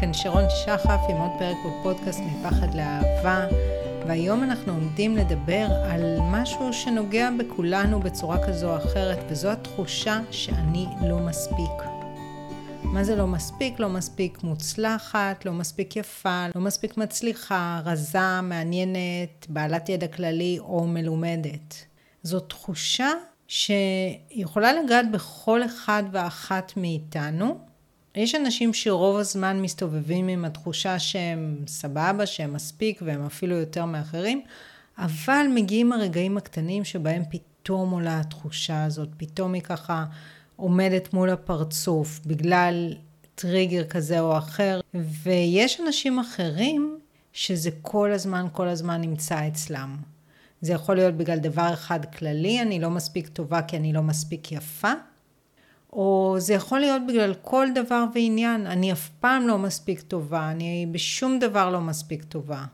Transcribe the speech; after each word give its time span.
כאן 0.00 0.12
שרון 0.12 0.44
שחף 0.50 1.00
עם 1.08 1.16
עוד 1.16 1.30
פרק 1.38 1.56
בפודקאסט 1.66 2.20
מפחד 2.20 2.74
לאהבה, 2.74 3.46
והיום 4.06 4.42
אנחנו 4.42 4.72
עומדים 4.72 5.16
לדבר 5.16 5.66
על 5.90 6.18
משהו 6.20 6.72
שנוגע 6.72 7.28
בכולנו 7.38 8.00
בצורה 8.00 8.46
כזו 8.46 8.70
או 8.70 8.76
אחרת, 8.76 9.18
וזו 9.28 9.50
התחושה 9.50 10.20
שאני 10.30 10.86
לא 11.08 11.18
מספיק. 11.18 11.88
מה 12.82 13.04
זה 13.04 13.16
לא 13.16 13.26
מספיק? 13.26 13.80
לא 13.80 13.88
מספיק 13.88 14.42
מוצלחת, 14.42 15.44
לא 15.44 15.52
מספיק 15.52 15.96
יפה, 15.96 16.46
לא 16.54 16.60
מספיק 16.60 16.96
מצליחה, 16.96 17.80
רזה, 17.84 18.40
מעניינת, 18.42 19.46
בעלת 19.48 19.88
ידע 19.88 20.08
כללי 20.08 20.58
או 20.58 20.86
מלומדת. 20.86 21.74
זו 22.22 22.40
תחושה 22.40 23.10
שיכולה 23.48 24.72
לגעת 24.72 25.10
בכל 25.10 25.64
אחד 25.64 26.02
ואחת 26.12 26.72
מאיתנו. 26.76 27.69
יש 28.14 28.34
אנשים 28.34 28.74
שרוב 28.74 29.16
הזמן 29.16 29.62
מסתובבים 29.62 30.28
עם 30.28 30.44
התחושה 30.44 30.98
שהם 30.98 31.56
סבבה, 31.66 32.26
שהם 32.26 32.52
מספיק 32.52 33.02
והם 33.04 33.26
אפילו 33.26 33.56
יותר 33.56 33.84
מאחרים, 33.84 34.42
אבל 34.98 35.46
מגיעים 35.54 35.92
הרגעים 35.92 36.36
הקטנים 36.36 36.84
שבהם 36.84 37.22
פתאום 37.30 37.90
עולה 37.90 38.20
התחושה 38.20 38.84
הזאת, 38.84 39.08
פתאום 39.16 39.52
היא 39.52 39.62
ככה 39.62 40.04
עומדת 40.56 41.14
מול 41.14 41.30
הפרצוף 41.30 42.20
בגלל 42.26 42.94
טריגר 43.34 43.84
כזה 43.84 44.20
או 44.20 44.38
אחר, 44.38 44.80
ויש 44.94 45.80
אנשים 45.80 46.18
אחרים 46.18 46.98
שזה 47.32 47.70
כל 47.82 48.12
הזמן, 48.12 48.46
כל 48.52 48.68
הזמן 48.68 49.00
נמצא 49.00 49.48
אצלם. 49.48 49.96
זה 50.60 50.72
יכול 50.72 50.94
להיות 50.96 51.14
בגלל 51.14 51.38
דבר 51.38 51.72
אחד 51.72 52.04
כללי, 52.04 52.62
אני 52.62 52.80
לא 52.80 52.90
מספיק 52.90 53.28
טובה 53.28 53.62
כי 53.62 53.76
אני 53.76 53.92
לא 53.92 54.02
מספיק 54.02 54.52
יפה, 54.52 54.92
או 55.92 56.36
זה 56.38 56.54
יכול 56.54 56.80
להיות 56.80 57.02
בגלל 57.08 57.34
כל 57.34 57.66
דבר 57.74 58.04
ועניין, 58.14 58.66
אני 58.66 58.92
אף 58.92 59.08
פעם 59.08 59.48
לא 59.48 59.58
מספיק 59.58 60.00
טובה, 60.00 60.50
אני 60.50 60.86
בשום 60.92 61.38
דבר 61.38 61.70
לא 61.70 61.80
מספיק 61.80 62.24
טובה. 62.24 62.64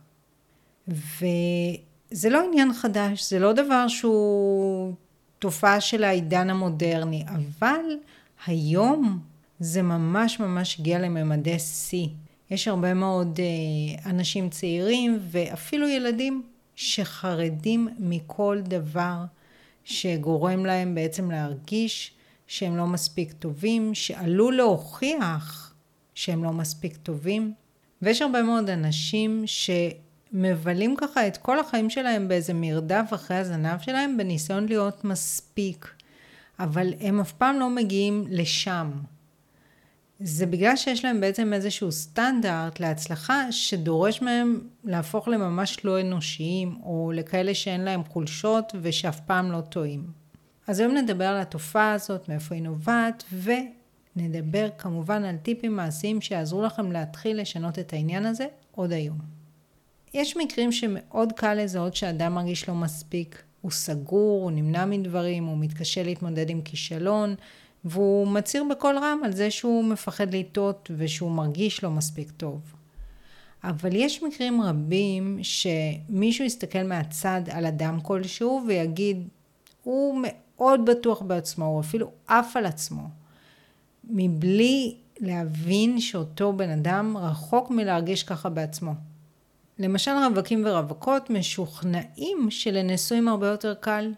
וזה 0.88 2.30
לא 2.30 2.44
עניין 2.44 2.72
חדש, 2.72 3.30
זה 3.30 3.38
לא 3.38 3.52
דבר 3.52 3.88
שהוא 3.88 4.92
תופעה 5.38 5.80
של 5.80 6.04
העידן 6.04 6.50
המודרני, 6.50 7.24
אבל 7.28 7.80
היום 8.46 9.18
זה 9.60 9.82
ממש 9.82 10.40
ממש 10.40 10.80
הגיע 10.80 10.98
לממדי 10.98 11.58
שיא. 11.58 12.08
יש 12.50 12.68
הרבה 12.68 12.94
מאוד 12.94 13.40
אה, 13.40 14.10
אנשים 14.10 14.50
צעירים 14.50 15.18
ואפילו 15.30 15.88
ילדים 15.88 16.42
שחרדים 16.74 17.88
מכל 17.98 18.58
דבר 18.62 19.16
שגורם 19.84 20.66
להם 20.66 20.94
בעצם 20.94 21.30
להרגיש 21.30 22.15
שהם 22.46 22.76
לא 22.76 22.86
מספיק 22.86 23.32
טובים, 23.32 23.94
שעלול 23.94 24.56
להוכיח 24.56 25.74
שהם 26.14 26.44
לא 26.44 26.52
מספיק 26.52 26.96
טובים. 26.96 27.52
ויש 28.02 28.22
הרבה 28.22 28.42
מאוד 28.42 28.70
אנשים 28.70 29.44
שמבלים 29.46 30.96
ככה 30.96 31.26
את 31.26 31.36
כל 31.36 31.60
החיים 31.60 31.90
שלהם 31.90 32.28
באיזה 32.28 32.52
מרדף 32.54 33.10
אחרי 33.14 33.36
הזנב 33.36 33.80
שלהם 33.80 34.16
בניסיון 34.16 34.66
להיות 34.66 35.04
מספיק. 35.04 35.88
אבל 36.58 36.94
הם 37.00 37.20
אף 37.20 37.32
פעם 37.32 37.58
לא 37.58 37.70
מגיעים 37.70 38.24
לשם. 38.28 38.90
זה 40.20 40.46
בגלל 40.46 40.76
שיש 40.76 41.04
להם 41.04 41.20
בעצם 41.20 41.52
איזשהו 41.52 41.92
סטנדרט 41.92 42.80
להצלחה 42.80 43.52
שדורש 43.52 44.22
מהם 44.22 44.60
להפוך 44.84 45.28
לממש 45.28 45.84
לא 45.84 46.00
אנושיים, 46.00 46.76
או 46.82 47.12
לכאלה 47.14 47.54
שאין 47.54 47.80
להם 47.80 48.04
חולשות 48.04 48.72
ושאף 48.82 49.20
פעם 49.20 49.52
לא 49.52 49.60
טועים. 49.60 50.06
אז 50.66 50.80
היום 50.80 50.94
נדבר 50.94 51.24
על 51.24 51.40
התופעה 51.40 51.92
הזאת, 51.92 52.28
מאיפה 52.28 52.54
היא 52.54 52.62
נובעת, 52.62 53.24
ונדבר 54.16 54.68
כמובן 54.78 55.24
על 55.24 55.36
טיפים 55.36 55.76
מעשיים 55.76 56.20
שיעזרו 56.20 56.62
לכם 56.62 56.92
להתחיל 56.92 57.40
לשנות 57.40 57.78
את 57.78 57.92
העניין 57.92 58.26
הזה 58.26 58.46
עוד 58.70 58.92
היום. 58.92 59.18
יש 60.14 60.36
מקרים 60.36 60.72
שמאוד 60.72 61.32
קל 61.32 61.54
לזהות 61.54 61.96
שאדם 61.96 62.34
מרגיש 62.34 62.68
לא 62.68 62.74
מספיק, 62.74 63.42
הוא 63.60 63.70
סגור, 63.70 64.42
הוא 64.42 64.50
נמנע 64.50 64.84
מדברים, 64.84 65.44
הוא 65.44 65.58
מתקשה 65.58 66.02
להתמודד 66.02 66.50
עם 66.50 66.62
כישלון, 66.62 67.34
והוא 67.84 68.28
מצהיר 68.28 68.64
בקול 68.70 68.98
רם 68.98 69.20
על 69.24 69.32
זה 69.32 69.50
שהוא 69.50 69.84
מפחד 69.84 70.34
לטעות 70.34 70.90
ושהוא 70.96 71.30
מרגיש 71.30 71.84
לא 71.84 71.90
מספיק 71.90 72.30
טוב. 72.30 72.60
אבל 73.64 73.90
יש 73.92 74.22
מקרים 74.22 74.62
רבים 74.62 75.38
שמישהו 75.42 76.44
יסתכל 76.44 76.82
מהצד 76.82 77.40
על 77.50 77.66
אדם 77.66 78.00
כלשהו 78.00 78.62
ויגיד, 78.68 79.28
הוא 79.82 80.22
מאוד 80.56 80.80
בטוח 80.86 81.22
בעצמו, 81.22 81.64
הוא 81.64 81.80
אפילו 81.80 82.10
עף 82.26 82.56
על 82.56 82.66
עצמו, 82.66 83.02
מבלי 84.04 84.96
להבין 85.20 86.00
שאותו 86.00 86.52
בן 86.52 86.70
אדם 86.70 87.16
רחוק 87.16 87.70
מלהרגיש 87.70 88.22
ככה 88.22 88.48
בעצמו. 88.48 88.92
למשל 89.78 90.10
רווקים 90.10 90.62
ורווקות 90.66 91.30
משוכנעים 91.30 92.50
שלנשואים 92.50 93.28
הרבה 93.28 93.46
יותר 93.46 93.74
קל, 93.74 94.12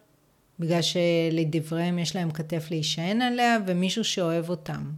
בגלל 0.58 0.80
שלדבריהם 0.82 1.98
יש 1.98 2.16
להם 2.16 2.30
כתף 2.30 2.66
להישען 2.70 3.22
עליה 3.22 3.58
ומישהו 3.66 4.04
שאוהב 4.04 4.50
אותם. 4.50 4.90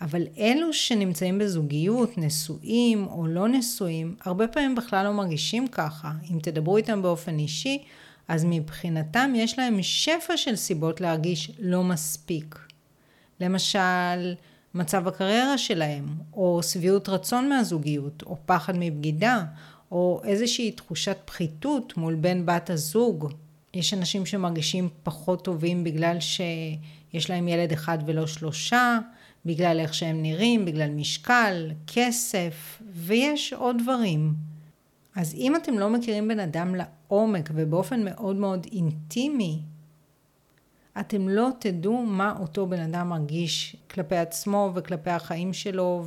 אבל 0.00 0.22
אלו 0.38 0.72
שנמצאים 0.72 1.38
בזוגיות, 1.38 2.18
נשואים 2.18 3.06
או 3.06 3.26
לא 3.26 3.48
נשואים, 3.48 4.16
הרבה 4.24 4.48
פעמים 4.48 4.74
בכלל 4.74 5.04
לא 5.04 5.12
מרגישים 5.12 5.68
ככה. 5.68 6.12
אם 6.30 6.38
תדברו 6.42 6.76
איתם 6.76 7.02
באופן 7.02 7.38
אישי, 7.38 7.84
אז 8.28 8.44
מבחינתם 8.48 9.32
יש 9.36 9.58
להם 9.58 9.82
שפע 9.82 10.36
של 10.36 10.56
סיבות 10.56 11.00
להרגיש 11.00 11.50
לא 11.58 11.84
מספיק. 11.84 12.58
למשל, 13.40 14.34
מצב 14.74 15.08
הקריירה 15.08 15.58
שלהם, 15.58 16.04
או 16.32 16.60
שביעות 16.62 17.08
רצון 17.08 17.48
מהזוגיות, 17.48 18.22
או 18.22 18.36
פחד 18.46 18.74
מבגידה, 18.76 19.44
או 19.90 20.20
איזושהי 20.24 20.72
תחושת 20.72 21.16
פחיתות 21.24 21.96
מול 21.96 22.14
בן 22.14 22.46
בת 22.46 22.70
הזוג, 22.70 23.32
יש 23.74 23.94
אנשים 23.94 24.26
שמרגישים 24.26 24.88
פחות 25.02 25.44
טובים 25.44 25.84
בגלל 25.84 26.20
שיש 26.20 27.30
להם 27.30 27.48
ילד 27.48 27.72
אחד 27.72 27.98
ולא 28.06 28.26
שלושה, 28.26 28.98
בגלל 29.46 29.80
איך 29.80 29.94
שהם 29.94 30.22
נראים, 30.22 30.64
בגלל 30.64 30.90
משקל, 30.90 31.70
כסף, 31.86 32.82
ויש 32.92 33.52
עוד 33.52 33.76
דברים. 33.82 34.34
אז 35.16 35.34
אם 35.34 35.56
אתם 35.56 35.78
לא 35.78 35.90
מכירים 35.90 36.28
בן 36.28 36.40
אדם 36.40 36.74
לעומק 36.74 36.95
ובאופן 37.54 38.04
מאוד 38.04 38.36
מאוד 38.36 38.66
אינטימי, 38.72 39.62
אתם 41.00 41.28
לא 41.28 41.48
תדעו 41.58 42.02
מה 42.02 42.34
אותו 42.40 42.66
בן 42.66 42.80
אדם 42.80 43.08
מרגיש 43.08 43.76
כלפי 43.90 44.16
עצמו 44.16 44.72
וכלפי 44.74 45.10
החיים 45.10 45.52
שלו 45.52 46.04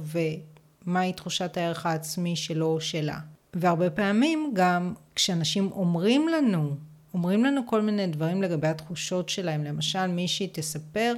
ומהי 0.85 1.13
תחושת 1.13 1.57
הערך 1.57 1.85
העצמי 1.85 2.35
שלו 2.35 2.65
או 2.65 2.81
שלה. 2.81 3.19
והרבה 3.53 3.89
פעמים 3.89 4.51
גם 4.53 4.93
כשאנשים 5.15 5.71
אומרים 5.71 6.27
לנו 6.27 6.75
אומרים 7.13 7.45
לנו 7.45 7.67
כל 7.67 7.81
מיני 7.81 8.07
דברים 8.07 8.41
לגבי 8.41 8.67
התחושות 8.67 9.29
שלהם. 9.29 9.63
למשל, 9.63 10.07
מישהי 10.07 10.49
תספר 10.53 11.13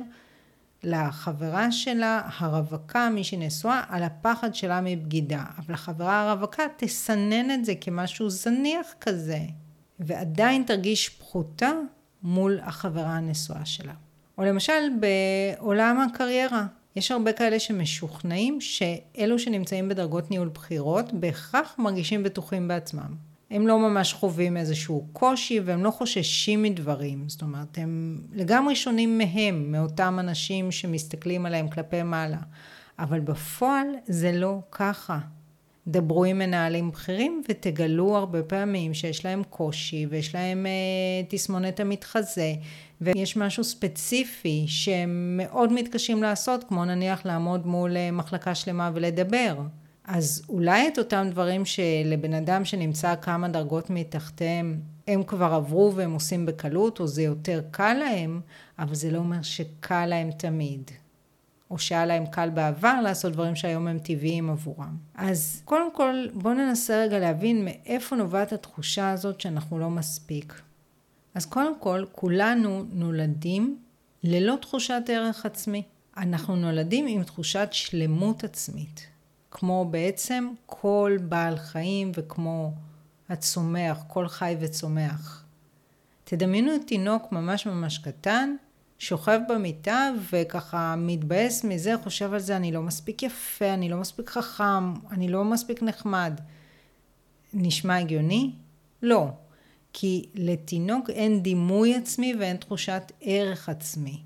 לחברה 0.83 1.71
שלה, 1.71 2.21
הרווקה, 2.37 3.09
מישהי 3.09 3.37
נשואה, 3.37 3.83
על 3.89 4.03
הפחד 4.03 4.55
שלה 4.55 4.81
מבגידה. 4.81 5.43
אבל 5.57 5.73
החברה 5.73 6.21
הרווקה 6.21 6.63
תסנן 6.77 7.51
את 7.51 7.65
זה 7.65 7.73
כמשהו 7.81 8.29
זניח 8.29 8.87
כזה, 9.01 9.39
ועדיין 10.01 10.63
תרגיש 10.63 11.09
פחותה 11.09 11.71
מול 12.23 12.59
החברה 12.63 13.17
הנשואה 13.17 13.65
שלה. 13.65 13.93
או 14.37 14.43
למשל 14.43 14.81
בעולם 14.99 16.01
הקריירה, 16.01 16.65
יש 16.95 17.11
הרבה 17.11 17.33
כאלה 17.33 17.59
שמשוכנעים 17.59 18.61
שאלו 18.61 19.39
שנמצאים 19.39 19.89
בדרגות 19.89 20.31
ניהול 20.31 20.49
בחירות 20.53 21.13
בהכרח 21.13 21.75
מרגישים 21.77 22.23
בטוחים 22.23 22.67
בעצמם. 22.67 23.15
הם 23.51 23.67
לא 23.67 23.79
ממש 23.79 24.13
חווים 24.13 24.57
איזשהו 24.57 25.07
קושי 25.13 25.59
והם 25.59 25.83
לא 25.83 25.91
חוששים 25.91 26.63
מדברים. 26.63 27.29
זאת 27.29 27.41
אומרת, 27.41 27.77
הם 27.77 28.21
לגמרי 28.33 28.75
שונים 28.75 29.17
מהם, 29.17 29.71
מאותם 29.71 30.17
אנשים 30.19 30.71
שמסתכלים 30.71 31.45
עליהם 31.45 31.69
כלפי 31.69 32.03
מעלה. 32.03 32.39
אבל 32.99 33.19
בפועל 33.19 33.87
זה 34.07 34.31
לא 34.31 34.59
ככה. 34.71 35.19
דברו 35.87 36.23
עם 36.23 36.39
מנהלים 36.39 36.91
בכירים 36.91 37.41
ותגלו 37.49 38.15
הרבה 38.17 38.43
פעמים 38.43 38.93
שיש 38.93 39.25
להם 39.25 39.43
קושי 39.49 40.05
ויש 40.09 40.35
להם 40.35 40.65
אה, 40.65 40.71
תסמונת 41.29 41.79
המתחזה 41.79 42.53
ויש 43.01 43.37
משהו 43.37 43.63
ספציפי 43.63 44.65
שהם 44.67 45.37
מאוד 45.37 45.73
מתקשים 45.73 46.23
לעשות, 46.23 46.63
כמו 46.63 46.85
נניח 46.85 47.25
לעמוד 47.25 47.67
מול 47.67 47.97
אה, 47.97 48.11
מחלקה 48.11 48.55
שלמה 48.55 48.91
ולדבר. 48.93 49.57
אז 50.05 50.43
אולי 50.49 50.87
את 50.87 50.99
אותם 50.99 51.27
דברים 51.31 51.65
שלבן 51.65 52.33
אדם 52.33 52.65
שנמצא 52.65 53.15
כמה 53.21 53.47
דרגות 53.47 53.89
מתחתיהם, 53.89 54.79
הם 55.07 55.23
כבר 55.23 55.53
עברו 55.53 55.93
והם 55.95 56.13
עושים 56.13 56.45
בקלות, 56.45 56.99
או 56.99 57.07
זה 57.07 57.21
יותר 57.21 57.61
קל 57.71 57.93
להם, 57.93 58.41
אבל 58.79 58.95
זה 58.95 59.11
לא 59.11 59.17
אומר 59.17 59.41
שקל 59.41 60.05
להם 60.05 60.31
תמיד. 60.31 60.91
או 61.71 61.79
שהיה 61.79 62.05
להם 62.05 62.25
קל 62.25 62.49
בעבר 62.49 63.01
לעשות 63.03 63.33
דברים 63.33 63.55
שהיום 63.55 63.87
הם 63.87 63.99
טבעיים 63.99 64.49
עבורם. 64.49 64.97
אז 65.15 65.61
קודם 65.65 65.95
כל 65.95 66.25
בואו 66.33 66.53
ננסה 66.53 66.97
רגע 66.97 67.19
להבין 67.19 67.65
מאיפה 67.65 68.15
נובעת 68.15 68.53
התחושה 68.53 69.11
הזאת 69.11 69.41
שאנחנו 69.41 69.79
לא 69.79 69.89
מספיק. 69.89 70.61
אז 71.35 71.45
קודם 71.45 71.79
כל, 71.79 72.05
כולנו 72.11 72.83
נולדים 72.93 73.79
ללא 74.23 74.55
תחושת 74.61 75.01
ערך 75.07 75.45
עצמי. 75.45 75.83
אנחנו 76.17 76.55
נולדים 76.55 77.05
עם 77.07 77.23
תחושת 77.23 77.67
שלמות 77.71 78.43
עצמית. 78.43 79.07
כמו 79.51 79.85
בעצם 79.91 80.49
כל 80.65 81.17
בעל 81.21 81.57
חיים 81.57 82.11
וכמו 82.15 82.73
הצומח, 83.29 84.03
כל 84.07 84.27
חי 84.27 84.55
וצומח. 84.59 85.43
תדמיינו 86.23 86.71
תינוק 86.87 87.31
ממש 87.31 87.65
ממש 87.65 87.97
קטן, 87.97 88.55
שוכב 89.01 89.39
במיטה 89.49 90.09
וככה 90.31 90.95
מתבאס 90.97 91.63
מזה, 91.63 91.93
חושב 92.03 92.33
על 92.33 92.39
זה, 92.39 92.55
אני 92.55 92.71
לא 92.71 92.81
מספיק 92.81 93.23
יפה, 93.23 93.73
אני 93.73 93.89
לא 93.89 93.97
מספיק 93.97 94.29
חכם, 94.29 94.93
אני 95.11 95.27
לא 95.27 95.43
מספיק 95.43 95.83
נחמד. 95.83 96.41
נשמע 97.53 97.97
הגיוני? 97.97 98.51
לא. 99.01 99.27
כי 99.93 100.25
לתינוק 100.35 101.09
אין 101.09 101.43
דימוי 101.43 101.95
עצמי 101.95 102.33
ואין 102.39 102.57
תחושת 102.57 103.11
ערך 103.21 103.69
עצמי. 103.69 104.17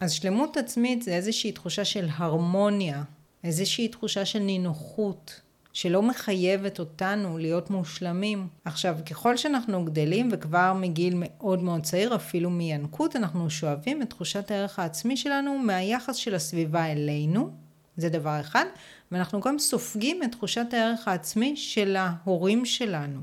אז 0.00 0.12
שלמות 0.12 0.56
עצמית 0.56 1.02
זה 1.02 1.14
איזושהי 1.14 1.52
תחושה 1.52 1.84
של 1.84 2.08
הרמוניה, 2.16 3.02
איזושהי 3.44 3.88
תחושה 3.88 4.24
של 4.24 4.38
נינוחות, 4.38 5.40
שלא 5.72 6.02
מחייבת 6.02 6.78
אותנו 6.78 7.38
להיות 7.38 7.70
מושלמים. 7.70 8.48
עכשיו, 8.64 8.96
ככל 9.10 9.36
שאנחנו 9.36 9.84
גדלים 9.84 10.28
וכבר 10.32 10.72
מגיל 10.80 11.14
מאוד 11.16 11.62
מאוד 11.62 11.82
צעיר, 11.82 12.14
אפילו 12.14 12.50
מינקות, 12.50 13.16
אנחנו 13.16 13.50
שואבים 13.50 14.02
את 14.02 14.10
תחושת 14.10 14.50
הערך 14.50 14.78
העצמי 14.78 15.16
שלנו 15.16 15.58
מהיחס 15.58 16.16
של 16.16 16.34
הסביבה 16.34 16.86
אלינו, 16.92 17.50
זה 17.96 18.08
דבר 18.08 18.40
אחד, 18.40 18.64
ואנחנו 19.12 19.40
גם 19.40 19.58
סופגים 19.58 20.22
את 20.22 20.32
תחושת 20.32 20.66
הערך 20.72 21.08
העצמי 21.08 21.56
של 21.56 21.96
ההורים 21.96 22.64
שלנו. 22.64 23.20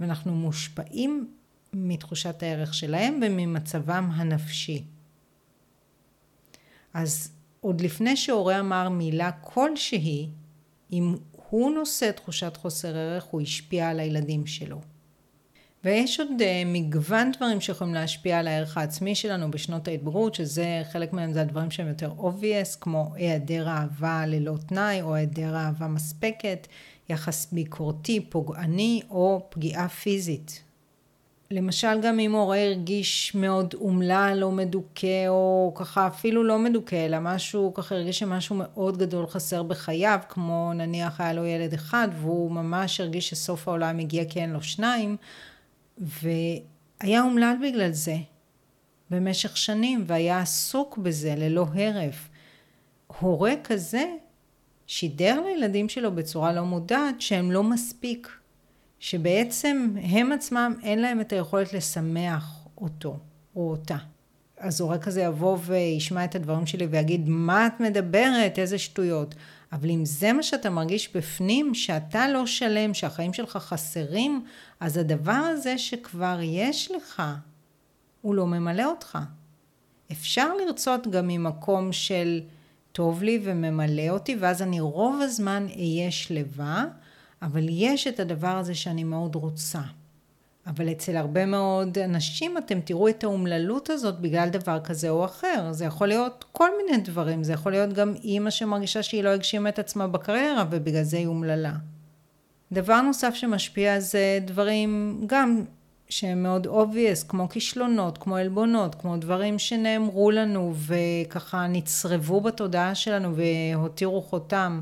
ואנחנו 0.00 0.32
מושפעים 0.32 1.30
מתחושת 1.72 2.42
הערך 2.42 2.74
שלהם 2.74 3.20
וממצבם 3.22 4.10
הנפשי. 4.14 4.84
אז 6.94 7.32
עוד 7.60 7.80
לפני 7.80 8.16
שהורה 8.16 8.60
אמר 8.60 8.88
מילה 8.88 9.30
כלשהי, 9.32 10.28
אם 10.92 11.14
הוא 11.52 11.70
נושא 11.70 12.10
תחושת 12.10 12.56
חוסר 12.56 12.96
ערך, 12.96 13.24
הוא 13.24 13.40
השפיע 13.40 13.88
על 13.88 14.00
הילדים 14.00 14.46
שלו. 14.46 14.80
ויש 15.84 16.20
עוד 16.20 16.28
uh, 16.28 16.42
מגוון 16.66 17.32
דברים 17.36 17.60
שיכולים 17.60 17.94
להשפיע 17.94 18.38
על 18.38 18.48
הערך 18.48 18.76
העצמי 18.76 19.14
שלנו 19.14 19.50
בשנות 19.50 19.88
ההתבגרות, 19.88 20.34
שזה 20.34 20.82
חלק 20.92 21.12
מהם 21.12 21.32
זה 21.32 21.40
הדברים 21.40 21.70
שהם 21.70 21.88
יותר 21.88 22.12
obvious, 22.18 22.78
כמו 22.80 23.12
היעדר 23.14 23.68
אהבה 23.68 24.26
ללא 24.26 24.54
תנאי, 24.66 25.02
או 25.02 25.14
היעדר 25.14 25.56
אהבה 25.56 25.86
מספקת, 25.86 26.66
יחס 27.08 27.52
ביקורתי, 27.52 28.20
פוגעני, 28.20 29.02
או 29.10 29.46
פגיעה 29.50 29.88
פיזית. 29.88 30.62
למשל 31.52 32.00
גם 32.02 32.20
אם 32.20 32.32
הורה 32.32 32.58
הרגיש 32.64 33.34
מאוד 33.34 33.74
אומלל 33.74 34.38
או 34.42 34.52
מדוכא 34.52 35.28
או 35.28 35.72
ככה 35.74 36.06
אפילו 36.06 36.44
לא 36.44 36.58
מדוכא 36.58 37.06
אלא 37.06 37.18
משהו 37.20 37.74
ככה 37.74 37.94
הרגיש 37.94 38.18
שמשהו 38.18 38.56
מאוד 38.58 38.98
גדול 38.98 39.26
חסר 39.26 39.62
בחייו 39.62 40.18
כמו 40.28 40.72
נניח 40.74 41.20
היה 41.20 41.32
לו 41.32 41.46
ילד 41.46 41.72
אחד 41.72 42.08
והוא 42.20 42.50
ממש 42.50 43.00
הרגיש 43.00 43.28
שסוף 43.28 43.68
העולם 43.68 43.98
הגיע 43.98 44.24
כי 44.24 44.40
אין 44.40 44.52
לו 44.52 44.62
שניים 44.62 45.16
והיה 45.98 47.22
אומלל 47.22 47.54
בגלל 47.62 47.90
זה 47.90 48.16
במשך 49.10 49.56
שנים 49.56 50.04
והיה 50.06 50.40
עסוק 50.40 50.98
בזה 50.98 51.34
ללא 51.36 51.66
הרף. 51.74 52.28
הורה 53.20 53.52
כזה 53.64 54.04
שידר 54.86 55.40
לילדים 55.40 55.88
שלו 55.88 56.14
בצורה 56.14 56.52
לא 56.52 56.62
מודעת 56.62 57.20
שהם 57.20 57.50
לא 57.50 57.62
מספיק 57.62 58.28
שבעצם 59.02 59.94
הם 60.02 60.32
עצמם 60.32 60.74
אין 60.82 60.98
להם 60.98 61.20
את 61.20 61.32
היכולת 61.32 61.72
לשמח 61.72 62.66
אותו 62.78 63.16
או 63.56 63.70
אותה. 63.70 63.96
אז 64.58 64.80
הורה 64.80 64.98
כזה 64.98 65.22
יבוא 65.22 65.58
וישמע 65.64 66.24
את 66.24 66.34
הדברים 66.34 66.66
שלי 66.66 66.86
ויגיד, 66.86 67.28
מה 67.28 67.66
את 67.66 67.80
מדברת? 67.80 68.58
איזה 68.58 68.78
שטויות. 68.78 69.34
אבל 69.72 69.90
אם 69.90 70.04
זה 70.04 70.32
מה 70.32 70.42
שאתה 70.42 70.70
מרגיש 70.70 71.16
בפנים, 71.16 71.74
שאתה 71.74 72.28
לא 72.28 72.46
שלם, 72.46 72.94
שהחיים 72.94 73.32
שלך 73.32 73.56
חסרים, 73.56 74.44
אז 74.80 74.96
הדבר 74.96 75.32
הזה 75.32 75.78
שכבר 75.78 76.38
יש 76.42 76.90
לך, 76.90 77.22
הוא 78.20 78.34
לא 78.34 78.46
ממלא 78.46 78.84
אותך. 78.84 79.18
אפשר 80.12 80.54
לרצות 80.54 81.06
גם 81.06 81.28
ממקום 81.28 81.92
של 81.92 82.40
טוב 82.92 83.22
לי 83.22 83.40
וממלא 83.44 84.08
אותי, 84.10 84.36
ואז 84.40 84.62
אני 84.62 84.80
רוב 84.80 85.20
הזמן 85.22 85.66
אהיה 85.76 86.10
שלווה, 86.10 86.84
אבל 87.42 87.66
יש 87.68 88.06
את 88.06 88.20
הדבר 88.20 88.56
הזה 88.56 88.74
שאני 88.74 89.04
מאוד 89.04 89.34
רוצה. 89.34 89.80
אבל 90.66 90.90
אצל 90.92 91.16
הרבה 91.16 91.46
מאוד 91.46 91.98
אנשים 91.98 92.58
אתם 92.58 92.80
תראו 92.80 93.08
את 93.08 93.24
האומללות 93.24 93.90
הזאת 93.90 94.20
בגלל 94.20 94.48
דבר 94.48 94.80
כזה 94.80 95.10
או 95.10 95.24
אחר. 95.24 95.72
זה 95.72 95.84
יכול 95.84 96.08
להיות 96.08 96.44
כל 96.52 96.70
מיני 96.76 97.02
דברים, 97.02 97.44
זה 97.44 97.52
יכול 97.52 97.72
להיות 97.72 97.92
גם 97.92 98.14
אימא 98.14 98.50
שמרגישה 98.50 99.02
שהיא 99.02 99.24
לא 99.24 99.28
הגשימה 99.28 99.68
את 99.68 99.78
עצמה 99.78 100.08
בקריירה 100.08 100.64
ובגלל 100.70 101.02
זה 101.02 101.16
היא 101.16 101.26
אומללה. 101.26 101.72
דבר 102.72 103.00
נוסף 103.00 103.34
שמשפיע 103.34 104.00
זה 104.00 104.38
דברים 104.44 105.20
גם 105.26 105.64
שהם 106.08 106.42
מאוד 106.42 106.66
obvious, 106.66 107.28
כמו 107.28 107.48
כישלונות, 107.48 108.18
כמו 108.18 108.36
עלבונות, 108.36 108.94
כמו 108.94 109.16
דברים 109.16 109.58
שנאמרו 109.58 110.30
לנו 110.30 110.74
וככה 110.76 111.66
נצרבו 111.66 112.40
בתודעה 112.40 112.94
שלנו 112.94 113.34
והותירו 113.36 114.22
חותם. 114.22 114.80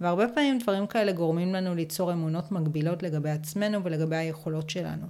והרבה 0.00 0.28
פעמים 0.28 0.58
דברים 0.58 0.86
כאלה 0.86 1.12
גורמים 1.12 1.54
לנו 1.54 1.74
ליצור 1.74 2.12
אמונות 2.12 2.52
מגבילות 2.52 3.02
לגבי 3.02 3.30
עצמנו 3.30 3.84
ולגבי 3.84 4.16
היכולות 4.16 4.70
שלנו. 4.70 5.06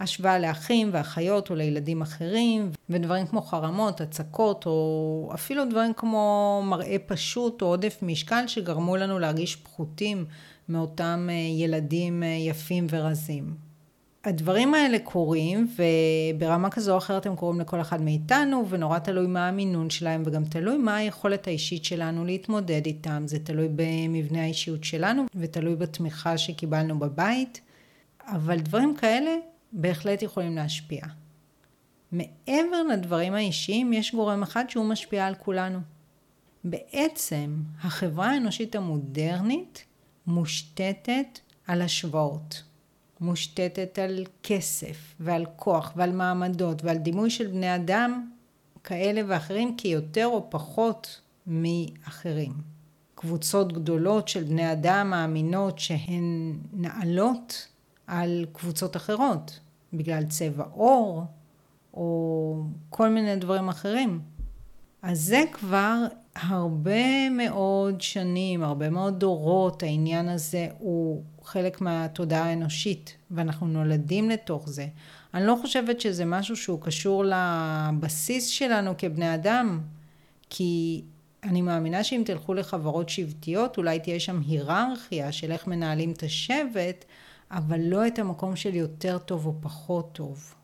השוואה 0.00 0.38
לאחים 0.38 0.90
ואחיות 0.92 1.50
או 1.50 1.54
לילדים 1.54 2.02
אחרים, 2.02 2.70
ודברים 2.90 3.26
כמו 3.26 3.42
חרמות, 3.42 4.00
הצקות, 4.00 4.66
או 4.66 5.30
אפילו 5.34 5.64
דברים 5.70 5.92
כמו 5.94 6.62
מראה 6.64 6.96
פשוט 7.06 7.62
או 7.62 7.66
עודף 7.66 7.98
משקל 8.02 8.46
שגרמו 8.46 8.96
לנו 8.96 9.18
להרגיש 9.18 9.56
פחותים 9.56 10.24
מאותם 10.68 11.28
אה, 11.30 11.34
ילדים 11.34 12.22
אה, 12.22 12.28
יפים 12.28 12.86
ורזים. 12.90 13.65
הדברים 14.26 14.74
האלה 14.74 14.98
קורים, 14.98 15.68
וברמה 16.34 16.70
כזו 16.70 16.92
או 16.92 16.98
אחרת 16.98 17.26
הם 17.26 17.36
קורים 17.36 17.60
לכל 17.60 17.80
אחד 17.80 18.02
מאיתנו, 18.02 18.68
ונורא 18.68 18.98
תלוי 18.98 19.26
מה 19.26 19.48
המינון 19.48 19.90
שלהם, 19.90 20.22
וגם 20.26 20.44
תלוי 20.44 20.76
מה 20.76 20.96
היכולת 20.96 21.46
האישית 21.46 21.84
שלנו 21.84 22.24
להתמודד 22.24 22.86
איתם. 22.86 23.22
זה 23.26 23.38
תלוי 23.38 23.68
במבנה 23.76 24.42
האישיות 24.42 24.84
שלנו, 24.84 25.24
ותלוי 25.34 25.76
בתמיכה 25.76 26.38
שקיבלנו 26.38 26.98
בבית, 26.98 27.60
אבל 28.26 28.60
דברים 28.60 28.96
כאלה 28.96 29.30
בהחלט 29.72 30.22
יכולים 30.22 30.56
להשפיע. 30.56 31.02
מעבר 32.12 32.82
לדברים 32.92 33.34
האישיים, 33.34 33.92
יש 33.92 34.14
גורם 34.14 34.42
אחד 34.42 34.64
שהוא 34.68 34.84
משפיע 34.84 35.26
על 35.26 35.34
כולנו. 35.34 35.78
בעצם, 36.64 37.56
החברה 37.80 38.30
האנושית 38.30 38.76
המודרנית 38.76 39.84
מושתתת 40.26 41.40
על 41.66 41.82
השוואות. 41.82 42.62
מושתתת 43.20 43.98
על 43.98 44.24
כסף 44.42 45.14
ועל 45.20 45.46
כוח 45.56 45.92
ועל 45.96 46.12
מעמדות 46.12 46.84
ועל 46.84 46.96
דימוי 46.96 47.30
של 47.30 47.46
בני 47.46 47.74
אדם 47.74 48.30
כאלה 48.84 49.20
ואחרים 49.26 49.76
כיותר 49.76 50.26
או 50.26 50.50
פחות 50.50 51.20
מאחרים. 51.46 52.52
קבוצות 53.14 53.72
גדולות 53.72 54.28
של 54.28 54.44
בני 54.44 54.72
אדם 54.72 55.10
מאמינות 55.10 55.78
שהן 55.78 56.58
נעלות 56.72 57.68
על 58.06 58.46
קבוצות 58.52 58.96
אחרות 58.96 59.60
בגלל 59.92 60.24
צבע 60.24 60.64
עור 60.74 61.24
או 61.94 62.62
כל 62.90 63.08
מיני 63.08 63.36
דברים 63.36 63.68
אחרים. 63.68 64.20
אז 65.02 65.20
זה 65.20 65.44
כבר 65.52 65.96
הרבה 66.34 67.30
מאוד 67.30 68.00
שנים, 68.00 68.62
הרבה 68.62 68.90
מאוד 68.90 69.20
דורות, 69.20 69.82
העניין 69.82 70.28
הזה 70.28 70.68
הוא 70.78 71.22
חלק 71.46 71.80
מהתודעה 71.80 72.44
האנושית, 72.44 73.16
ואנחנו 73.30 73.66
נולדים 73.66 74.30
לתוך 74.30 74.68
זה. 74.68 74.86
אני 75.34 75.46
לא 75.46 75.58
חושבת 75.60 76.00
שזה 76.00 76.24
משהו 76.24 76.56
שהוא 76.56 76.80
קשור 76.82 77.24
לבסיס 77.24 78.46
שלנו 78.46 78.94
כבני 78.98 79.34
אדם, 79.34 79.80
כי 80.50 81.02
אני 81.44 81.62
מאמינה 81.62 82.04
שאם 82.04 82.22
תלכו 82.24 82.54
לחברות 82.54 83.08
שבטיות, 83.08 83.78
אולי 83.78 84.00
תהיה 84.00 84.20
שם 84.20 84.40
היררכיה 84.46 85.32
של 85.32 85.52
איך 85.52 85.66
מנהלים 85.66 86.12
את 86.12 86.22
השבט, 86.22 87.04
אבל 87.50 87.80
לא 87.80 88.06
את 88.06 88.18
המקום 88.18 88.56
של 88.56 88.74
יותר 88.74 89.18
טוב 89.18 89.46
או 89.46 89.54
פחות 89.60 90.12
טוב. 90.12 90.54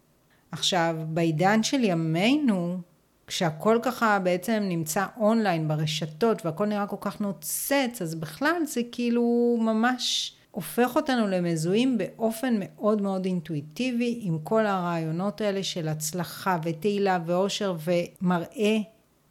עכשיו, 0.53 0.97
בעידן 1.09 1.63
של 1.63 1.85
ימינו, 1.85 2.79
כשהכל 3.27 3.79
ככה 3.83 4.19
בעצם 4.19 4.63
נמצא 4.69 5.07
אונליין 5.17 5.69
ברשתות 5.69 6.47
והכל 6.47 6.67
נראה 6.67 6.87
כל 6.87 6.97
כך 7.01 7.21
נוצץ, 7.21 8.03
אז 8.03 8.15
בכלל 8.15 8.65
זה 8.67 8.81
כאילו 8.93 9.57
ממש 9.61 10.37
הופך 10.53 10.97
אותנו 10.97 11.27
למזוהים 11.29 11.99
באופן 11.99 12.55
מאוד 12.59 13.03
מאוד 13.03 13.25
אינטואיטיבי 13.25 14.19
עם 14.23 14.39
כל 14.43 14.67
הרעיונות 14.67 15.41
האלה 15.41 15.63
של 15.63 15.89
הצלחה 15.89 16.59
ותהילה 16.63 17.19
ואושר 17.27 17.77
ומראה 17.85 18.77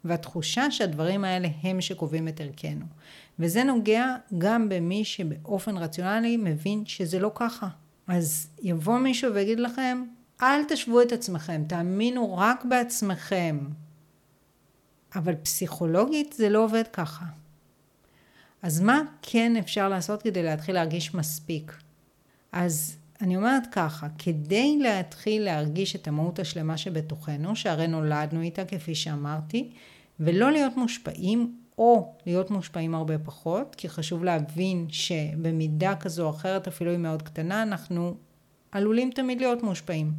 והתחושה 0.04 0.70
שהדברים 0.70 1.24
האלה 1.24 1.48
הם 1.62 1.80
שקובעים 1.80 2.28
את 2.28 2.40
ערכנו. 2.40 2.84
וזה 3.38 3.64
נוגע 3.64 4.16
גם 4.38 4.68
במי 4.68 5.04
שבאופן 5.04 5.76
רציונלי 5.76 6.36
מבין 6.36 6.86
שזה 6.86 7.18
לא 7.18 7.30
ככה. 7.34 7.68
אז 8.06 8.48
יבוא 8.62 8.98
מישהו 8.98 9.34
ויגיד 9.34 9.60
לכם, 9.60 10.04
אל 10.42 10.64
תשוו 10.64 11.02
את 11.02 11.12
עצמכם, 11.12 11.64
תאמינו 11.68 12.36
רק 12.36 12.64
בעצמכם. 12.64 13.58
אבל 15.14 15.34
פסיכולוגית 15.34 16.32
זה 16.32 16.48
לא 16.48 16.64
עובד 16.64 16.84
ככה. 16.92 17.24
אז 18.62 18.80
מה 18.80 19.00
כן 19.22 19.56
אפשר 19.56 19.88
לעשות 19.88 20.22
כדי 20.22 20.42
להתחיל 20.42 20.74
להרגיש 20.74 21.14
מספיק? 21.14 21.76
אז 22.52 22.96
אני 23.20 23.36
אומרת 23.36 23.62
ככה, 23.72 24.06
כדי 24.18 24.78
להתחיל 24.80 25.44
להרגיש 25.44 25.96
את 25.96 26.08
המהות 26.08 26.38
השלמה 26.38 26.76
שבתוכנו, 26.76 27.56
שהרי 27.56 27.86
נולדנו 27.86 28.40
איתה 28.40 28.64
כפי 28.64 28.94
שאמרתי, 28.94 29.70
ולא 30.20 30.52
להיות 30.52 30.76
מושפעים 30.76 31.56
או 31.78 32.14
להיות 32.26 32.50
מושפעים 32.50 32.94
הרבה 32.94 33.18
פחות, 33.18 33.74
כי 33.74 33.88
חשוב 33.88 34.24
להבין 34.24 34.86
שבמידה 34.88 35.96
כזו 35.96 36.24
או 36.24 36.30
אחרת, 36.30 36.68
אפילו 36.68 36.90
היא 36.90 36.98
מאוד 36.98 37.22
קטנה, 37.22 37.62
אנחנו 37.62 38.14
עלולים 38.72 39.10
תמיד 39.10 39.40
להיות 39.40 39.62
מושפעים. 39.62 40.12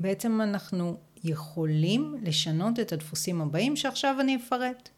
בעצם 0.00 0.40
אנחנו 0.40 0.96
יכולים 1.24 2.14
לשנות 2.22 2.80
את 2.80 2.92
הדפוסים 2.92 3.40
הבאים 3.40 3.76
שעכשיו 3.76 4.16
אני 4.20 4.36
אפרט. 4.36 4.88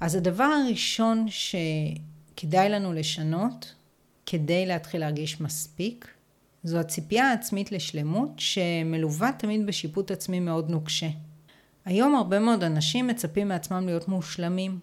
אז 0.00 0.14
הדבר 0.14 0.44
הראשון 0.44 1.26
שכדאי 2.36 2.68
לנו 2.68 2.92
לשנות 2.92 3.74
כדי 4.26 4.66
להתחיל 4.66 5.00
להרגיש 5.00 5.40
מספיק, 5.40 6.08
זו 6.64 6.78
הציפייה 6.78 7.30
העצמית 7.30 7.72
לשלמות 7.72 8.30
שמלווה 8.36 9.30
תמיד 9.38 9.66
בשיפוט 9.66 10.10
עצמי 10.10 10.40
מאוד 10.40 10.70
נוקשה. 10.70 11.08
היום 11.84 12.14
הרבה 12.14 12.38
מאוד 12.38 12.64
אנשים 12.64 13.06
מצפים 13.06 13.48
מעצמם 13.48 13.86
להיות 13.86 14.08
מושלמים, 14.08 14.78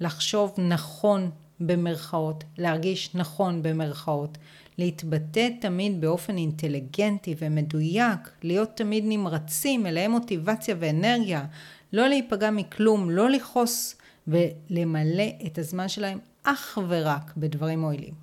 לחשוב 0.00 0.54
נכון 0.58 1.30
במרכאות, 1.60 2.44
להרגיש 2.58 3.14
נכון 3.14 3.62
במרכאות, 3.62 4.38
להתבטא 4.78 5.48
תמיד 5.60 6.00
באופן 6.00 6.36
אינטליגנטי 6.36 7.34
ומדויק, 7.38 8.30
להיות 8.42 8.76
תמיד 8.76 9.04
נמרצים, 9.06 9.82
מלאי 9.82 10.08
מוטיבציה 10.08 10.74
ואנרגיה, 10.78 11.44
לא 11.92 12.08
להיפגע 12.08 12.50
מכלום, 12.50 13.10
לא 13.10 13.30
לכעוס 13.30 13.96
ולמלא 14.28 15.28
את 15.46 15.58
הזמן 15.58 15.88
שלהם 15.88 16.18
אך 16.42 16.78
ורק 16.88 17.32
בדברים 17.36 17.80
מועילים. 17.80 18.14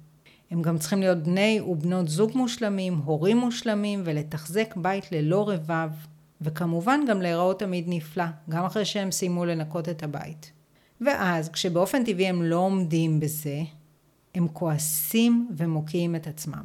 הם 0.51 0.62
גם 0.62 0.77
צריכים 0.77 1.00
להיות 1.00 1.17
בני 1.17 1.62
ובנות 1.62 2.08
זוג 2.08 2.31
מושלמים, 2.36 2.98
הורים 2.98 3.38
מושלמים 3.38 4.01
ולתחזק 4.05 4.74
בית 4.75 5.12
ללא 5.12 5.50
רבב, 5.50 5.89
וכמובן 6.41 7.00
גם 7.08 7.22
להיראות 7.22 7.60
תמיד 7.60 7.86
נפלא, 7.88 8.25
גם 8.50 8.65
אחרי 8.65 8.86
שהם 8.86 9.12
סיימו 9.12 9.46
לנקות 9.46 9.89
את 9.89 10.03
הבית. 10.03 10.51
ואז 11.01 11.50
כשבאופן 11.50 12.03
טבעי 12.03 12.27
הם 12.27 12.43
לא 12.43 12.55
עומדים 12.55 13.20
בזה, 13.20 13.62
הם 14.36 14.48
כועסים 14.48 15.50
ומוקיעים 15.58 16.15
את 16.15 16.27
עצמם. 16.27 16.63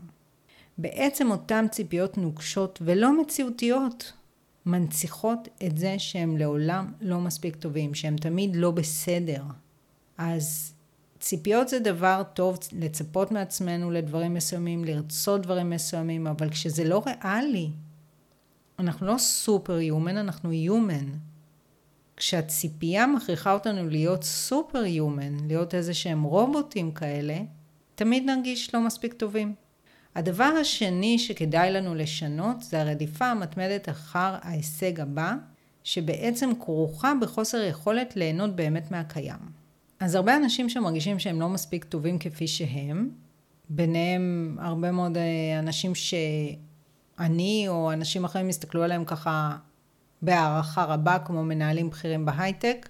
בעצם 0.79 1.31
אותן 1.31 1.67
ציפיות 1.71 2.19
נוקשות 2.19 2.79
ולא 2.83 3.21
מציאותיות 3.21 4.13
מנציחות 4.67 5.49
את 5.67 5.79
זה 5.79 5.99
שהם 5.99 6.37
לעולם 6.37 6.93
לא 7.01 7.21
מספיק 7.21 7.57
טובים, 7.57 7.95
שהם 7.95 8.17
תמיד 8.17 8.57
לא 8.57 8.71
בסדר. 8.71 9.43
אז 10.19 10.75
ציפיות 11.21 11.69
זה 11.69 11.79
דבר 11.79 12.23
טוב 12.35 12.59
לצפות 12.73 13.31
מעצמנו 13.31 13.91
לדברים 13.91 14.35
מסוימים, 14.35 14.85
לרצות 14.85 15.43
דברים 15.43 15.71
מסוימים, 15.71 16.27
אבל 16.27 16.51
כשזה 16.51 16.85
לא 16.85 17.03
ריאלי, 17.07 17.71
אנחנו 18.79 19.07
לא 19.07 19.19
סופר 19.19 19.81
יומן, 19.81 20.17
אנחנו 20.17 20.53
יומן. 20.53 21.07
כשהציפייה 22.17 23.07
מכריחה 23.07 23.53
אותנו 23.53 23.89
להיות 23.89 24.25
סופר 24.25 24.85
יומן, 24.85 25.47
להיות 25.47 25.75
איזה 25.75 25.95
שהם 25.95 26.23
רובוטים 26.23 26.93
כאלה, 26.93 27.39
תמיד 27.95 28.25
נרגיש 28.25 28.75
לא 28.75 28.81
מספיק 28.81 29.13
טובים. 29.15 29.55
הדבר 30.17 30.53
השני 30.61 31.19
שכדאי 31.19 31.71
לנו 31.71 31.95
לשנות 31.95 32.63
זה 32.63 32.81
הרדיפה 32.81 33.27
המתמדת 33.27 33.89
אחר 33.89 34.37
ההישג 34.43 35.01
הבא, 35.01 35.35
שבעצם 35.85 36.51
כרוכה 36.61 37.13
בחוסר 37.21 37.63
יכולת 37.63 38.17
ליהנות 38.17 38.57
באמת 38.57 38.91
מהקיים. 38.91 39.39
אז 40.01 40.15
הרבה 40.15 40.37
אנשים 40.37 40.69
שמרגישים 40.69 41.19
שהם 41.19 41.41
לא 41.41 41.49
מספיק 41.49 41.85
טובים 41.85 42.19
כפי 42.19 42.47
שהם, 42.47 43.11
ביניהם 43.69 44.57
הרבה 44.61 44.91
מאוד 44.91 45.17
אה, 45.17 45.59
אנשים 45.59 45.95
שאני 45.95 47.65
או 47.69 47.93
אנשים 47.93 48.25
אחרים 48.25 48.49
הסתכלו 48.49 48.83
עליהם 48.83 49.05
ככה 49.05 49.57
בהערכה 50.23 50.85
רבה, 50.85 51.19
כמו 51.19 51.45
מנהלים 51.45 51.91
בכירים 51.91 52.25
בהייטק, 52.25 52.89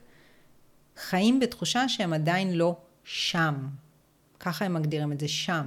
חיים 0.97 1.40
בתחושה 1.40 1.88
שהם 1.88 2.12
עדיין 2.12 2.52
לא 2.54 2.76
שם. 3.04 3.54
ככה 4.40 4.64
הם 4.64 4.75
מגדירים 4.75 5.12
את 5.12 5.21
זה 5.21 5.28
שם. 5.28 5.66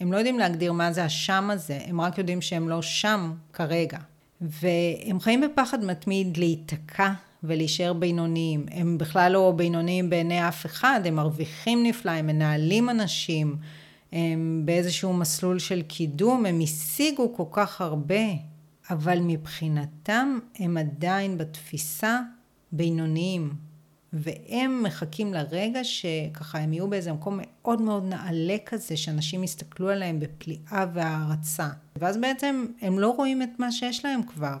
הם 0.00 0.12
לא 0.12 0.16
יודעים 0.16 0.38
להגדיר 0.38 0.72
מה 0.72 0.92
זה 0.92 1.04
השם 1.04 1.50
הזה, 1.52 1.78
הם 1.86 2.00
רק 2.00 2.18
יודעים 2.18 2.42
שהם 2.42 2.68
לא 2.68 2.82
שם 2.82 3.32
כרגע. 3.52 3.98
והם 4.40 5.20
חיים 5.20 5.40
בפחד 5.40 5.84
מתמיד 5.84 6.36
להיתקע 6.36 7.12
ולהישאר 7.42 7.92
בינוניים. 7.92 8.66
הם 8.70 8.98
בכלל 8.98 9.32
לא 9.32 9.52
בינוניים 9.56 10.10
בעיני 10.10 10.48
אף 10.48 10.66
אחד, 10.66 11.00
הם 11.04 11.14
מרוויחים 11.14 11.82
נפלא, 11.82 12.10
הם 12.10 12.26
מנהלים 12.26 12.90
אנשים, 12.90 13.56
הם 14.12 14.62
באיזשהו 14.64 15.12
מסלול 15.12 15.58
של 15.58 15.82
קידום, 15.82 16.46
הם 16.46 16.60
השיגו 16.62 17.34
כל 17.36 17.44
כך 17.50 17.80
הרבה, 17.80 18.24
אבל 18.90 19.18
מבחינתם 19.22 20.38
הם 20.58 20.76
עדיין 20.76 21.38
בתפיסה 21.38 22.20
בינוניים. 22.72 23.69
והם 24.12 24.82
מחכים 24.82 25.34
לרגע 25.34 25.84
שככה 25.84 26.58
הם 26.58 26.72
יהיו 26.72 26.88
באיזה 26.88 27.12
מקום 27.12 27.40
מאוד 27.42 27.80
מאוד 27.80 28.04
נעלה 28.04 28.56
כזה, 28.66 28.96
שאנשים 28.96 29.44
יסתכלו 29.44 29.88
עליהם 29.88 30.20
בפליאה 30.20 30.86
והערצה. 30.94 31.68
ואז 31.96 32.16
בעצם 32.16 32.66
הם 32.80 32.98
לא 32.98 33.10
רואים 33.10 33.42
את 33.42 33.58
מה 33.58 33.72
שיש 33.72 34.04
להם 34.04 34.22
כבר. 34.22 34.56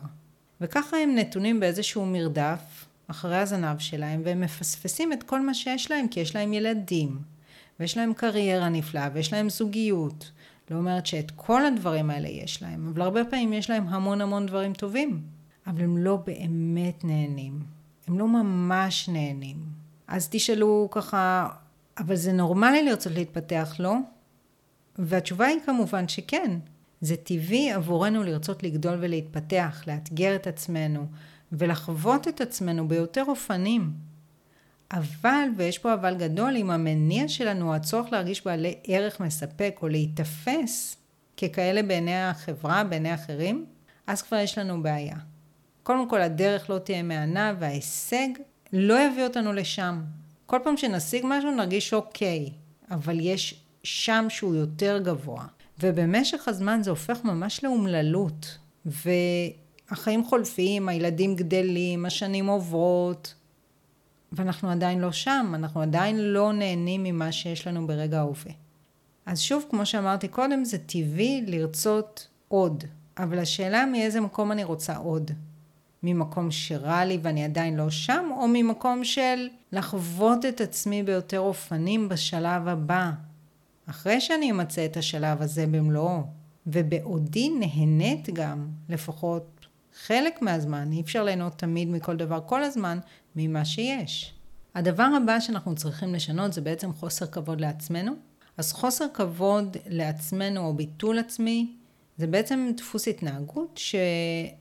וככה 0.60 0.96
הם 0.96 1.14
נתונים 1.14 1.60
באיזשהו 1.60 2.06
מרדף 2.06 2.86
אחרי 3.06 3.36
הזנב 3.36 3.78
שלהם, 3.78 4.22
והם 4.24 4.40
מפספסים 4.40 5.12
את 5.12 5.22
כל 5.22 5.40
מה 5.40 5.54
שיש 5.54 5.90
להם, 5.90 6.08
כי 6.08 6.20
יש 6.20 6.36
להם 6.36 6.52
ילדים, 6.52 7.18
ויש 7.80 7.96
להם 7.96 8.14
קריירה 8.14 8.68
נפלאה, 8.68 9.08
ויש 9.12 9.32
להם 9.32 9.48
זוגיות. 9.48 10.30
לא 10.70 10.76
אומרת 10.76 11.06
שאת 11.06 11.30
כל 11.36 11.66
הדברים 11.66 12.10
האלה 12.10 12.28
יש 12.28 12.62
להם, 12.62 12.88
אבל 12.88 13.02
הרבה 13.02 13.24
פעמים 13.24 13.52
יש 13.52 13.70
להם 13.70 13.88
המון 13.88 14.20
המון 14.20 14.46
דברים 14.46 14.72
טובים, 14.72 15.22
אבל 15.66 15.82
הם 15.82 15.98
לא 15.98 16.16
באמת 16.16 17.04
נהנים. 17.04 17.79
הם 18.10 18.18
לא 18.18 18.28
ממש 18.28 19.08
נהנים. 19.08 19.56
אז 20.08 20.28
תשאלו 20.30 20.88
ככה, 20.90 21.48
אבל 21.98 22.16
זה 22.16 22.32
נורמלי 22.32 22.82
לרצות 22.82 23.12
להתפתח, 23.12 23.76
לא? 23.78 23.94
והתשובה 24.98 25.46
היא 25.46 25.58
כמובן 25.66 26.08
שכן. 26.08 26.58
זה 27.00 27.16
טבעי 27.16 27.72
עבורנו 27.72 28.22
לרצות 28.22 28.62
לגדול 28.62 28.98
ולהתפתח, 29.00 29.82
לאתגר 29.86 30.36
את 30.36 30.46
עצמנו 30.46 31.06
ולחוות 31.52 32.28
את 32.28 32.40
עצמנו 32.40 32.88
ביותר 32.88 33.24
אופנים. 33.28 33.92
אבל, 34.92 35.48
ויש 35.56 35.78
פה 35.78 35.94
אבל 35.94 36.16
גדול, 36.16 36.56
אם 36.56 36.70
המניע 36.70 37.28
שלנו 37.28 37.66
הוא 37.66 37.74
הצורך 37.74 38.12
להרגיש 38.12 38.44
בעלי 38.44 38.74
ערך 38.84 39.20
מספק 39.20 39.78
או 39.82 39.88
להיתפס 39.88 40.96
ככאלה 41.36 41.82
בעיני 41.82 42.22
החברה, 42.22 42.84
בעיני 42.84 43.14
אחרים, 43.14 43.66
אז 44.06 44.22
כבר 44.22 44.36
יש 44.36 44.58
לנו 44.58 44.82
בעיה. 44.82 45.16
קודם 45.90 46.08
כל 46.08 46.20
הדרך 46.20 46.70
לא 46.70 46.78
תהיה 46.78 47.02
מהנה 47.02 47.54
וההישג 47.58 48.28
לא 48.72 49.00
יביא 49.00 49.24
אותנו 49.24 49.52
לשם. 49.52 50.00
כל 50.46 50.58
פעם 50.64 50.76
שנשיג 50.76 51.24
משהו 51.28 51.50
נרגיש 51.50 51.94
אוקיי, 51.94 52.50
אבל 52.90 53.20
יש 53.20 53.64
שם 53.82 54.26
שהוא 54.28 54.54
יותר 54.54 54.98
גבוה. 55.04 55.46
ובמשך 55.80 56.48
הזמן 56.48 56.80
זה 56.82 56.90
הופך 56.90 57.24
ממש 57.24 57.64
לאומללות. 57.64 58.58
והחיים 58.86 60.24
חולפים, 60.24 60.88
הילדים 60.88 61.36
גדלים, 61.36 62.06
השנים 62.06 62.46
עוברות, 62.46 63.34
ואנחנו 64.32 64.70
עדיין 64.70 65.00
לא 65.00 65.12
שם, 65.12 65.52
אנחנו 65.54 65.82
עדיין 65.82 66.18
לא 66.18 66.52
נהנים 66.52 67.02
ממה 67.02 67.32
שיש 67.32 67.66
לנו 67.66 67.86
ברגע 67.86 68.18
ההווה. 68.18 68.52
אז 69.26 69.40
שוב, 69.40 69.64
כמו 69.70 69.86
שאמרתי 69.86 70.28
קודם, 70.28 70.64
זה 70.64 70.78
טבעי 70.78 71.44
לרצות 71.46 72.28
עוד, 72.48 72.84
אבל 73.18 73.38
השאלה 73.38 73.86
מאיזה 73.86 74.20
מקום 74.20 74.52
אני 74.52 74.64
רוצה 74.64 74.96
עוד. 74.96 75.30
ממקום 76.02 76.50
שרע 76.50 77.04
לי 77.04 77.18
ואני 77.22 77.44
עדיין 77.44 77.76
לא 77.76 77.90
שם, 77.90 78.30
או 78.36 78.48
ממקום 78.48 79.04
של 79.04 79.48
לחוות 79.72 80.44
את 80.44 80.60
עצמי 80.60 81.02
ביותר 81.02 81.38
אופנים 81.38 82.08
בשלב 82.08 82.68
הבא, 82.68 83.10
אחרי 83.86 84.20
שאני 84.20 84.50
אמצא 84.50 84.84
את 84.84 84.96
השלב 84.96 85.42
הזה 85.42 85.66
במלואו, 85.66 86.22
ובעודי 86.66 87.48
נהנית 87.48 88.28
גם, 88.32 88.68
לפחות 88.88 89.66
חלק 90.06 90.42
מהזמן, 90.42 90.92
אי 90.92 91.00
אפשר 91.00 91.24
ליהנות 91.24 91.52
תמיד 91.58 91.88
מכל 91.88 92.16
דבר 92.16 92.40
כל 92.46 92.62
הזמן, 92.62 92.98
ממה 93.36 93.64
שיש. 93.64 94.34
הדבר 94.74 95.08
הבא 95.22 95.40
שאנחנו 95.40 95.74
צריכים 95.74 96.14
לשנות 96.14 96.52
זה 96.52 96.60
בעצם 96.60 96.92
חוסר 96.92 97.26
כבוד 97.26 97.60
לעצמנו. 97.60 98.12
אז 98.56 98.72
חוסר 98.72 99.04
כבוד 99.14 99.76
לעצמנו 99.86 100.60
או 100.60 100.74
ביטול 100.74 101.18
עצמי 101.18 101.76
זה 102.20 102.26
בעצם 102.26 102.70
דפוס 102.76 103.08
התנהגות 103.08 103.80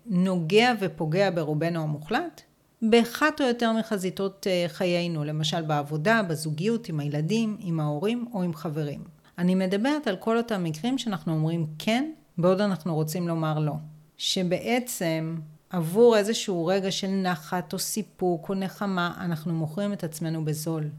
שנוגע 0.08 0.74
ופוגע 0.80 1.30
ברובנו 1.30 1.82
המוחלט 1.82 2.42
באחת 2.82 3.42
או 3.42 3.46
יותר 3.46 3.72
מחזיתות 3.74 4.48
אה, 4.48 4.66
חיינו, 4.68 5.24
למשל 5.24 5.62
בעבודה, 5.62 6.22
בזוגיות, 6.30 6.90
עם 6.90 7.00
הילדים, 7.00 7.58
עם 7.60 7.80
ההורים 7.80 8.26
או 8.34 8.44
עם 8.44 8.54
חברים. 8.54 9.04
אני 9.38 9.56
מדברת 9.56 10.08
על 10.08 10.16
כל 10.16 10.38
אותם 10.38 10.64
מקרים 10.64 10.98
שאנחנו 10.98 11.34
אומרים 11.34 11.66
כן, 11.80 12.12
בעוד 12.38 12.62
אנחנו 12.62 12.96
רוצים 12.96 13.28
לומר 13.28 13.60
לא. 13.60 13.74
שבעצם 14.18 15.38
עבור 15.70 16.18
איזשהו 16.18 16.66
רגע 16.66 16.92
של 16.92 17.08
נחת 17.08 17.74
או 17.74 17.80
סיפוק 17.80 18.50
או 18.50 18.54
נחמה, 18.54 19.14
אנחנו 19.20 19.54
מוכרים 19.54 19.94
את 19.94 20.04
עצמנו 20.04 20.46
בזול. 20.46 20.90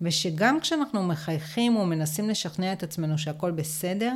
ושגם 0.00 0.60
כשאנחנו 0.60 1.02
מחייכים 1.02 1.76
ומנסים 1.76 2.28
לשכנע 2.28 2.72
את 2.72 2.82
עצמנו 2.82 3.18
שהכל 3.18 3.50
בסדר, 3.50 4.12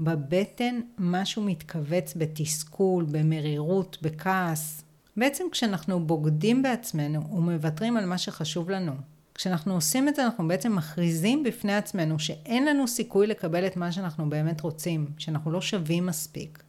בבטן 0.00 0.80
משהו 0.98 1.42
מתכווץ 1.42 2.14
בתסכול, 2.16 3.06
במרירות, 3.10 3.98
בכעס. 4.02 4.82
בעצם 5.16 5.44
כשאנחנו 5.52 6.06
בוגדים 6.06 6.62
בעצמנו 6.62 7.36
ומוותרים 7.36 7.96
על 7.96 8.06
מה 8.06 8.18
שחשוב 8.18 8.70
לנו, 8.70 8.92
כשאנחנו 9.34 9.74
עושים 9.74 10.08
את 10.08 10.14
זה 10.14 10.24
אנחנו 10.24 10.48
בעצם 10.48 10.76
מכריזים 10.76 11.42
בפני 11.42 11.74
עצמנו 11.74 12.18
שאין 12.18 12.66
לנו 12.66 12.88
סיכוי 12.88 13.26
לקבל 13.26 13.66
את 13.66 13.76
מה 13.76 13.92
שאנחנו 13.92 14.30
באמת 14.30 14.60
רוצים, 14.60 15.06
שאנחנו 15.18 15.50
לא 15.50 15.60
שווים 15.60 16.06
מספיק, 16.06 16.62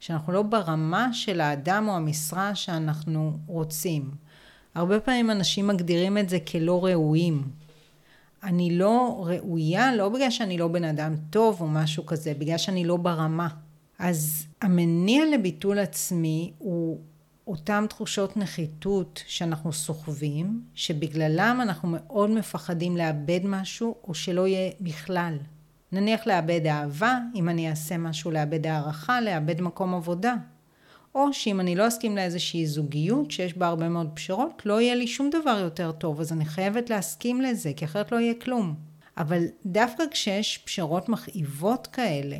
שאנחנו 0.00 0.32
לא 0.32 0.42
ברמה 0.42 1.12
של 1.12 1.40
האדם 1.40 1.88
או 1.88 1.96
המשרה 1.96 2.54
שאנחנו 2.54 3.38
רוצים. 3.46 4.10
הרבה 4.74 5.00
פעמים 5.00 5.30
אנשים 5.30 5.66
מגדירים 5.66 6.18
את 6.18 6.28
זה 6.28 6.38
כלא 6.40 6.84
ראויים. 6.84 7.42
אני 8.42 8.78
לא 8.78 9.24
ראויה 9.26 9.96
לא 9.96 10.08
בגלל 10.08 10.30
שאני 10.30 10.58
לא 10.58 10.68
בן 10.68 10.84
אדם 10.84 11.14
טוב 11.30 11.60
או 11.60 11.68
משהו 11.68 12.06
כזה, 12.06 12.34
בגלל 12.38 12.58
שאני 12.58 12.84
לא 12.84 12.96
ברמה. 12.96 13.48
אז 13.98 14.46
המניע 14.62 15.24
לביטול 15.34 15.78
עצמי 15.78 16.52
הוא 16.58 17.00
אותם 17.46 17.84
תחושות 17.88 18.36
נחיתות 18.36 19.22
שאנחנו 19.26 19.72
סוחבים, 19.72 20.62
שבגללם 20.74 21.58
אנחנו 21.62 21.88
מאוד 21.92 22.30
מפחדים 22.30 22.96
לאבד 22.96 23.40
משהו 23.44 23.94
או 24.04 24.14
שלא 24.14 24.46
יהיה 24.46 24.72
בכלל. 24.80 25.38
נניח 25.92 26.26
לאבד 26.26 26.66
אהבה, 26.66 27.18
אם 27.34 27.48
אני 27.48 27.70
אעשה 27.70 27.98
משהו 27.98 28.30
לאבד 28.30 28.66
הערכה, 28.66 29.20
לאבד 29.20 29.60
מקום 29.60 29.94
עבודה. 29.94 30.34
או 31.14 31.32
שאם 31.32 31.60
אני 31.60 31.74
לא 31.74 31.88
אסכים 31.88 32.16
לאיזושהי 32.16 32.66
זוגיות 32.66 33.30
שיש 33.30 33.54
בה 33.54 33.66
הרבה 33.66 33.88
מאוד 33.88 34.10
פשרות, 34.14 34.62
לא 34.66 34.80
יהיה 34.80 34.94
לי 34.94 35.06
שום 35.06 35.30
דבר 35.30 35.58
יותר 35.58 35.92
טוב, 35.92 36.20
אז 36.20 36.32
אני 36.32 36.44
חייבת 36.44 36.90
להסכים 36.90 37.40
לזה, 37.40 37.72
כי 37.76 37.84
אחרת 37.84 38.12
לא 38.12 38.16
יהיה 38.16 38.34
כלום. 38.34 38.74
אבל 39.16 39.44
דווקא 39.66 40.04
כשיש 40.10 40.58
פשרות 40.58 41.08
מכאיבות 41.08 41.86
כאלה, 41.86 42.38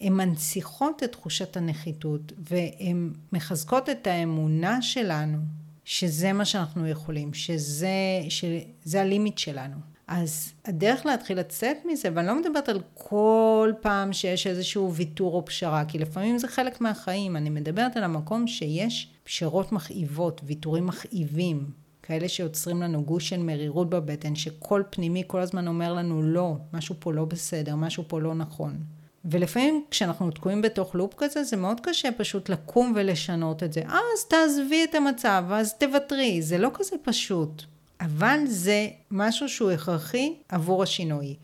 הן 0.00 0.12
מנציחות 0.12 1.02
את 1.02 1.12
תחושת 1.12 1.56
הנחיתות 1.56 2.32
והן 2.38 3.12
מחזקות 3.32 3.88
את 3.88 4.06
האמונה 4.06 4.82
שלנו 4.82 5.38
שזה 5.84 6.32
מה 6.32 6.44
שאנחנו 6.44 6.88
יכולים, 6.88 7.34
שזה, 7.34 7.88
שזה 8.28 9.00
הלימיט 9.00 9.38
שלנו. 9.38 9.76
אז 10.06 10.52
הדרך 10.64 11.06
להתחיל 11.06 11.38
לצאת 11.38 11.76
מזה, 11.84 12.08
ואני 12.14 12.26
לא 12.26 12.40
מדברת 12.40 12.68
על 12.68 12.80
כל 12.94 13.72
פעם 13.80 14.12
שיש 14.12 14.46
איזשהו 14.46 14.94
ויתור 14.94 15.34
או 15.34 15.44
פשרה, 15.44 15.84
כי 15.84 15.98
לפעמים 15.98 16.38
זה 16.38 16.48
חלק 16.48 16.80
מהחיים, 16.80 17.36
אני 17.36 17.50
מדברת 17.50 17.96
על 17.96 18.04
המקום 18.04 18.46
שיש 18.46 19.12
פשרות 19.24 19.72
מכאיבות, 19.72 20.40
ויתורים 20.44 20.86
מכאיבים, 20.86 21.70
כאלה 22.02 22.28
שיוצרים 22.28 22.82
לנו 22.82 23.04
גוש 23.04 23.28
של 23.28 23.42
מרירות 23.42 23.90
בבטן, 23.90 24.34
שקול 24.34 24.84
פנימי 24.90 25.22
כל 25.26 25.40
הזמן 25.40 25.68
אומר 25.68 25.94
לנו 25.94 26.22
לא, 26.22 26.56
משהו 26.72 26.94
פה 26.98 27.12
לא 27.12 27.24
בסדר, 27.24 27.76
משהו 27.76 28.04
פה 28.08 28.20
לא 28.20 28.34
נכון. 28.34 28.76
ולפעמים 29.24 29.84
כשאנחנו 29.90 30.30
תקועים 30.30 30.62
בתוך 30.62 30.94
לופ 30.94 31.14
כזה, 31.16 31.44
זה 31.44 31.56
מאוד 31.56 31.80
קשה 31.80 32.08
פשוט 32.16 32.48
לקום 32.48 32.92
ולשנות 32.96 33.62
את 33.62 33.72
זה. 33.72 33.82
אז 33.86 34.24
תעזבי 34.28 34.84
את 34.84 34.94
המצב, 34.94 35.44
אז 35.50 35.74
תוותרי, 35.74 36.42
זה 36.42 36.58
לא 36.58 36.70
כזה 36.74 36.96
פשוט. 37.02 37.62
אבל 38.00 38.38
זה 38.46 38.88
משהו 39.10 39.48
שהוא 39.48 39.70
הכרחי 39.70 40.34
עבור 40.48 40.82
השינוי. 40.82 41.36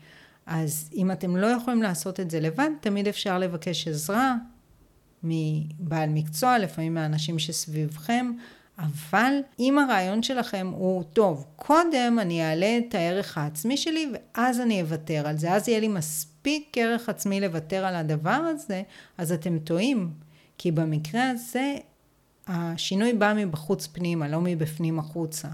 אז 0.45 0.89
אם 0.95 1.11
אתם 1.11 1.37
לא 1.37 1.47
יכולים 1.47 1.81
לעשות 1.81 2.19
את 2.19 2.31
זה 2.31 2.39
לבד, 2.39 2.69
תמיד 2.81 3.07
אפשר 3.07 3.39
לבקש 3.39 3.87
עזרה 3.87 4.35
מבעל 5.23 6.09
מקצוע, 6.09 6.57
לפעמים 6.57 6.93
מהאנשים 6.93 7.39
שסביבכם, 7.39 8.31
אבל 8.77 9.33
אם 9.59 9.77
הרעיון 9.79 10.23
שלכם 10.23 10.71
הוא, 10.75 11.03
טוב, 11.03 11.45
קודם 11.55 12.17
אני 12.21 12.49
אעלה 12.49 12.77
את 12.77 12.95
הערך 12.95 13.37
העצמי 13.37 13.77
שלי 13.77 14.11
ואז 14.13 14.59
אני 14.59 14.81
אוותר 14.81 15.27
על 15.27 15.37
זה, 15.37 15.53
אז 15.53 15.67
יהיה 15.67 15.79
לי 15.79 15.87
מספיק 15.87 16.77
ערך 16.77 17.09
עצמי 17.09 17.41
לוותר 17.41 17.85
על 17.85 17.95
הדבר 17.95 18.29
הזה, 18.29 18.83
אז 19.17 19.31
אתם 19.31 19.59
טועים. 19.59 20.11
כי 20.57 20.71
במקרה 20.71 21.29
הזה 21.29 21.75
השינוי 22.47 23.13
בא 23.13 23.33
מבחוץ 23.37 23.87
פנימה, 23.87 24.27
לא 24.27 24.41
מבפנים 24.41 24.99
החוצה. 24.99 25.47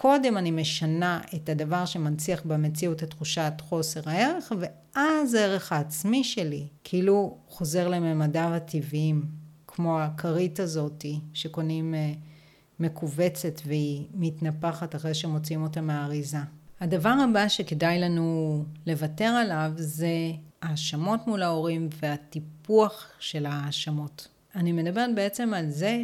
קודם 0.00 0.38
אני 0.38 0.50
משנה 0.50 1.20
את 1.34 1.48
הדבר 1.48 1.84
שמנציח 1.84 2.42
במציאות 2.44 3.02
את 3.02 3.10
תחושת 3.10 3.52
חוסר 3.60 4.00
הערך, 4.06 4.52
ואז 4.60 5.34
הערך 5.34 5.72
העצמי 5.72 6.24
שלי 6.24 6.66
כאילו 6.84 7.38
חוזר 7.48 7.88
לממדיו 7.88 8.50
הטבעיים, 8.54 9.24
כמו 9.66 10.00
הכרית 10.00 10.60
הזאתי 10.60 11.20
שקונים 11.32 11.94
אה, 11.94 12.12
מכווצת 12.80 13.60
והיא 13.66 14.04
מתנפחת 14.14 14.94
אחרי 14.94 15.14
שמוציאים 15.14 15.62
אותה 15.62 15.80
מהאריזה. 15.80 16.38
הדבר 16.80 17.14
הבא 17.30 17.48
שכדאי 17.48 17.98
לנו 17.98 18.64
לוותר 18.86 19.24
עליו 19.24 19.72
זה 19.76 20.32
האשמות 20.62 21.26
מול 21.26 21.42
ההורים 21.42 21.88
והטיפוח 22.02 23.06
של 23.18 23.46
האשמות. 23.46 24.28
אני 24.54 24.72
מדברת 24.72 25.14
בעצם 25.14 25.54
על 25.54 25.70
זה 25.70 26.00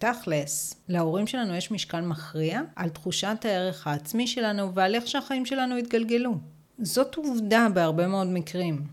שתכלס, 0.00 0.74
להורים 0.88 1.26
שלנו 1.26 1.54
יש 1.54 1.70
משקל 1.70 2.00
מכריע 2.00 2.60
על 2.76 2.88
תחושת 2.88 3.36
הערך 3.44 3.86
העצמי 3.86 4.26
שלנו 4.26 4.74
ועל 4.74 4.94
איך 4.94 5.06
שהחיים 5.06 5.46
שלנו 5.46 5.76
התגלגלו. 5.76 6.34
זאת 6.78 7.14
עובדה 7.14 7.66
בהרבה 7.74 8.06
מאוד 8.06 8.26
מקרים. 8.26 8.86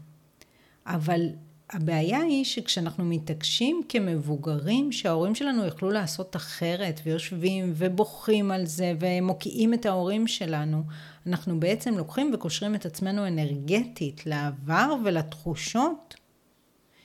אבל 0.86 1.22
הבעיה 1.70 2.22
היא 2.22 2.46
שכשאנחנו 2.46 3.06
מתעקשים 3.06 3.82
כמבוגרים 3.90 4.92
שההורים 4.92 5.36
שלנו 5.36 5.66
יכלו 5.66 5.90
לעשות 5.90 6.36
אחרת 6.36 7.02
ויושבים 7.04 7.74
ובוכים 7.76 8.52
על 8.52 8.66
זה 8.66 8.94
ומוקיעים 9.00 9.74
את 9.74 9.86
ההורים 9.86 10.28
שלנו, 10.28 10.84
אנחנו 11.28 11.60
בעצם 11.60 11.98
לוקחים 11.98 12.32
וקושרים 12.34 12.76
את 12.76 12.86
עצמנו 12.86 13.28
אנרגטית 13.28 14.26
לעבר 14.26 14.96
ולתחושות 15.06 16.16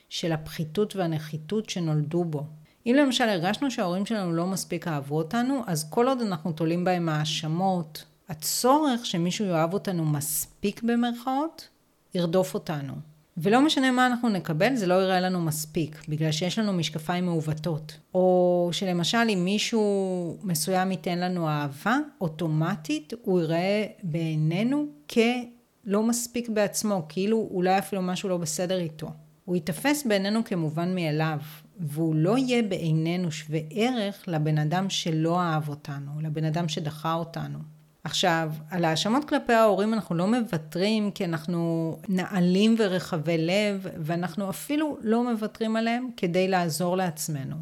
של 0.09 0.31
הפחיתות 0.31 0.95
והנחיתות 0.95 1.69
שנולדו 1.69 2.23
בו. 2.23 2.43
אם 2.85 2.95
למשל 2.99 3.23
הרגשנו 3.23 3.71
שההורים 3.71 4.05
שלנו 4.05 4.33
לא 4.33 4.47
מספיק 4.47 4.87
אהבו 4.87 5.17
אותנו, 5.17 5.61
אז 5.67 5.89
כל 5.89 6.07
עוד 6.07 6.21
אנחנו 6.21 6.51
תולים 6.51 6.83
בהם 6.83 7.09
האשמות, 7.09 8.03
הצורך 8.29 9.05
שמישהו 9.05 9.45
יאהב 9.45 9.73
אותנו 9.73 10.05
מספיק 10.05 10.83
במרכאות, 10.83 11.67
ירדוף 12.15 12.53
אותנו. 12.53 12.93
ולא 13.37 13.61
משנה 13.61 13.91
מה 13.91 14.07
אנחנו 14.07 14.29
נקבל, 14.29 14.75
זה 14.75 14.87
לא 14.87 14.93
יראה 14.93 15.19
לנו 15.19 15.41
מספיק, 15.41 16.03
בגלל 16.09 16.31
שיש 16.31 16.59
לנו 16.59 16.73
משקפיים 16.73 17.25
מעוותות. 17.25 17.97
או 18.13 18.69
שלמשל 18.71 19.17
אם 19.33 19.45
מישהו 19.45 20.37
מסוים 20.43 20.91
ייתן 20.91 21.19
לנו 21.19 21.49
אהבה, 21.49 21.97
אוטומטית 22.21 23.13
הוא 23.21 23.41
יראה 23.41 23.85
בעינינו 24.03 24.85
כלא 25.09 26.03
מספיק 26.03 26.49
בעצמו, 26.49 27.05
כאילו 27.09 27.49
אולי 27.51 27.79
אפילו 27.79 28.01
משהו 28.01 28.29
לא 28.29 28.37
בסדר 28.37 28.79
איתו. 28.79 29.09
הוא 29.45 29.55
ייתפס 29.55 30.05
בעינינו 30.05 30.43
כמובן 30.45 30.95
מאליו, 30.95 31.39
והוא 31.79 32.15
לא 32.15 32.37
יהיה 32.37 32.63
בעינינו 32.63 33.31
שווה 33.31 33.59
ערך 33.69 34.23
לבן 34.27 34.57
אדם 34.57 34.89
שלא 34.89 35.41
אהב 35.41 35.69
אותנו, 35.69 36.11
לבן 36.21 36.45
אדם 36.45 36.67
שדחה 36.67 37.13
אותנו. 37.13 37.59
עכשיו, 38.03 38.51
על 38.69 38.85
האשמות 38.85 39.29
כלפי 39.29 39.53
ההורים 39.53 39.93
אנחנו 39.93 40.15
לא 40.15 40.27
מוותרים 40.27 41.11
כי 41.11 41.25
אנחנו 41.25 41.97
נעלים 42.09 42.75
ורחבי 42.79 43.37
לב, 43.37 43.87
ואנחנו 43.97 44.49
אפילו 44.49 44.97
לא 45.01 45.31
מוותרים 45.31 45.75
עליהם 45.75 46.09
כדי 46.17 46.47
לעזור 46.47 46.97
לעצמנו. 46.97 47.55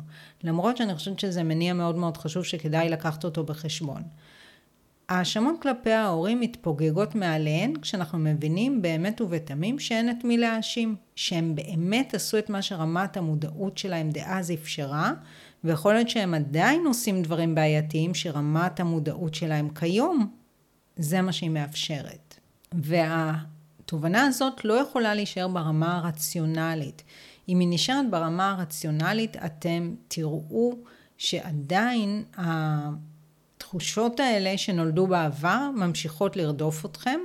למרות 0.43 0.77
שאני 0.77 0.95
חושבת 0.95 1.19
שזה 1.19 1.43
מניע 1.43 1.73
מאוד 1.73 1.95
מאוד 1.95 2.17
חשוב 2.17 2.43
שכדאי 2.43 2.89
לקחת 2.89 3.23
אותו 3.23 3.43
בחשבון. 3.43 4.01
האשמות 5.11 5.61
כלפי 5.61 5.91
ההורים 5.91 6.39
מתפוגגות 6.39 7.15
מעליהן 7.15 7.73
כשאנחנו 7.81 8.19
מבינים 8.19 8.81
באמת 8.81 9.21
ובתמים 9.21 9.79
שאין 9.79 10.09
את 10.09 10.23
מי 10.23 10.37
להאשים, 10.37 10.95
שהם 11.15 11.55
באמת 11.55 12.13
עשו 12.13 12.37
את 12.37 12.49
מה 12.49 12.61
שרמת 12.61 13.17
המודעות 13.17 13.77
שלהם 13.77 14.09
דאז 14.09 14.51
אפשרה, 14.51 15.13
ויכול 15.63 15.93
להיות 15.93 16.09
שהם 16.09 16.33
עדיין 16.33 16.85
עושים 16.85 17.21
דברים 17.21 17.55
בעייתיים 17.55 18.13
שרמת 18.13 18.79
המודעות 18.79 19.33
שלהם 19.33 19.69
כיום, 19.69 20.31
זה 20.97 21.21
מה 21.21 21.31
שהיא 21.31 21.49
מאפשרת. 21.49 22.39
והתובנה 22.73 24.23
הזאת 24.23 24.65
לא 24.65 24.73
יכולה 24.73 25.13
להישאר 25.13 25.47
ברמה 25.47 25.97
הרציונלית. 25.97 27.03
אם 27.49 27.59
היא 27.59 27.67
נשארת 27.71 28.09
ברמה 28.09 28.51
הרציונלית, 28.51 29.37
אתם 29.37 29.95
תראו 30.07 30.75
שעדיין 31.17 32.23
התחושות 33.71 34.19
האלה 34.19 34.57
שנולדו 34.57 35.07
בעבר 35.07 35.69
ממשיכות 35.75 36.35
לרדוף 36.35 36.85
אתכם, 36.85 37.19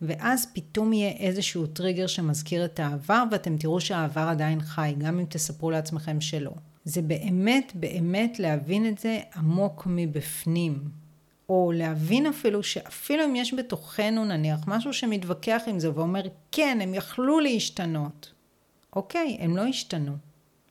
ואז 0.00 0.46
פתאום 0.54 0.92
יהיה 0.92 1.10
איזשהו 1.10 1.66
טריגר 1.66 2.06
שמזכיר 2.06 2.64
את 2.64 2.80
העבר, 2.80 3.24
ואתם 3.30 3.56
תראו 3.56 3.80
שהעבר 3.80 4.20
עדיין 4.20 4.60
חי, 4.60 4.94
גם 4.98 5.18
אם 5.18 5.24
תספרו 5.28 5.70
לעצמכם 5.70 6.20
שלא. 6.20 6.50
זה 6.84 7.02
באמת 7.02 7.72
באמת 7.74 8.38
להבין 8.38 8.88
את 8.88 8.98
זה 8.98 9.20
עמוק 9.36 9.82
מבפנים. 9.86 10.88
או 11.48 11.72
להבין 11.74 12.26
אפילו 12.26 12.62
שאפילו 12.62 13.24
אם 13.24 13.36
יש 13.36 13.54
בתוכנו 13.54 14.24
נניח 14.24 14.60
משהו 14.66 14.92
שמתווכח 14.92 15.62
עם 15.66 15.78
זה 15.78 15.90
ואומר 15.94 16.22
כן 16.52 16.78
הם 16.82 16.94
יכלו 16.94 17.40
להשתנות. 17.40 18.32
אוקיי, 18.96 19.36
הם 19.40 19.56
לא 19.56 19.62
השתנו. 19.62 20.16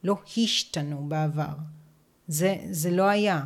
לא 0.04 0.16
השתנו 0.38 1.06
בעבר. 1.08 1.54
זה, 2.28 2.56
זה 2.72 2.92
לא 2.92 3.04
היה. 3.04 3.44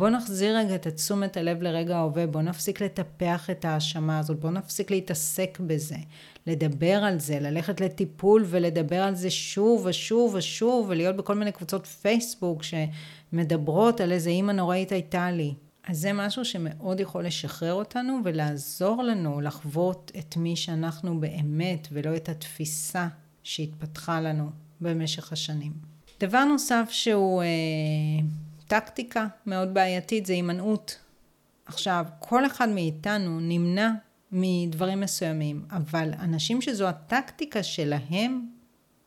בואו 0.00 0.10
נחזיר 0.10 0.56
רגע 0.56 0.74
את 0.74 0.86
תשומת 0.86 1.36
הלב 1.36 1.62
לרגע 1.62 1.96
ההווה, 1.96 2.26
בואו 2.26 2.44
נפסיק 2.44 2.82
לטפח 2.82 3.50
את 3.50 3.64
ההאשמה 3.64 4.18
הזאת, 4.18 4.40
בואו 4.40 4.52
נפסיק 4.52 4.90
להתעסק 4.90 5.58
בזה, 5.66 5.96
לדבר 6.46 7.04
על 7.04 7.18
זה, 7.18 7.40
ללכת 7.40 7.80
לטיפול 7.80 8.44
ולדבר 8.46 9.02
על 9.02 9.14
זה 9.14 9.30
שוב 9.30 9.86
ושוב 9.86 10.34
ושוב, 10.34 10.86
ולהיות 10.88 11.16
בכל 11.16 11.34
מיני 11.34 11.52
קבוצות 11.52 11.86
פייסבוק 11.86 12.62
שמדברות 12.62 14.00
על 14.00 14.12
איזה 14.12 14.30
אימא 14.30 14.52
נוראית 14.52 14.92
הייתה 14.92 15.30
לי. 15.30 15.54
אז 15.86 15.98
זה 15.98 16.12
משהו 16.12 16.44
שמאוד 16.44 17.00
יכול 17.00 17.26
לשחרר 17.26 17.72
אותנו 17.72 18.20
ולעזור 18.24 19.02
לנו 19.02 19.40
לחוות 19.40 20.12
את 20.18 20.36
מי 20.36 20.56
שאנחנו 20.56 21.20
באמת, 21.20 21.88
ולא 21.92 22.16
את 22.16 22.28
התפיסה 22.28 23.08
שהתפתחה 23.42 24.20
לנו 24.20 24.50
במשך 24.80 25.32
השנים. 25.32 25.72
דבר 26.20 26.44
נוסף 26.44 26.88
שהוא 26.90 27.42
אה, 27.42 27.46
טקטיקה 28.70 29.26
מאוד 29.46 29.74
בעייתית 29.74 30.26
זה 30.26 30.32
הימנעות. 30.32 30.98
עכשיו, 31.66 32.04
כל 32.18 32.46
אחד 32.46 32.68
מאיתנו 32.68 33.40
נמנע 33.40 33.90
מדברים 34.32 35.00
מסוימים, 35.00 35.64
אבל 35.70 36.10
אנשים 36.18 36.62
שזו 36.62 36.88
הטקטיקה 36.88 37.62
שלהם, 37.62 38.46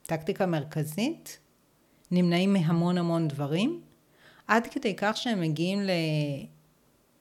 טקטיקה 0.05 0.45
מרכזית, 0.45 1.39
נמנעים 2.11 2.53
מהמון 2.53 2.97
המון 2.97 3.27
דברים, 3.27 3.81
עד 4.47 4.67
כדי 4.67 4.95
כך 4.97 5.17
שהם 5.17 5.41
מגיעים 5.41 5.79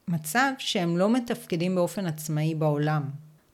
למצב 0.08 0.52
שהם 0.58 0.96
לא 0.96 1.12
מתפקדים 1.12 1.74
באופן 1.74 2.06
עצמאי 2.06 2.54
בעולם. 2.54 3.02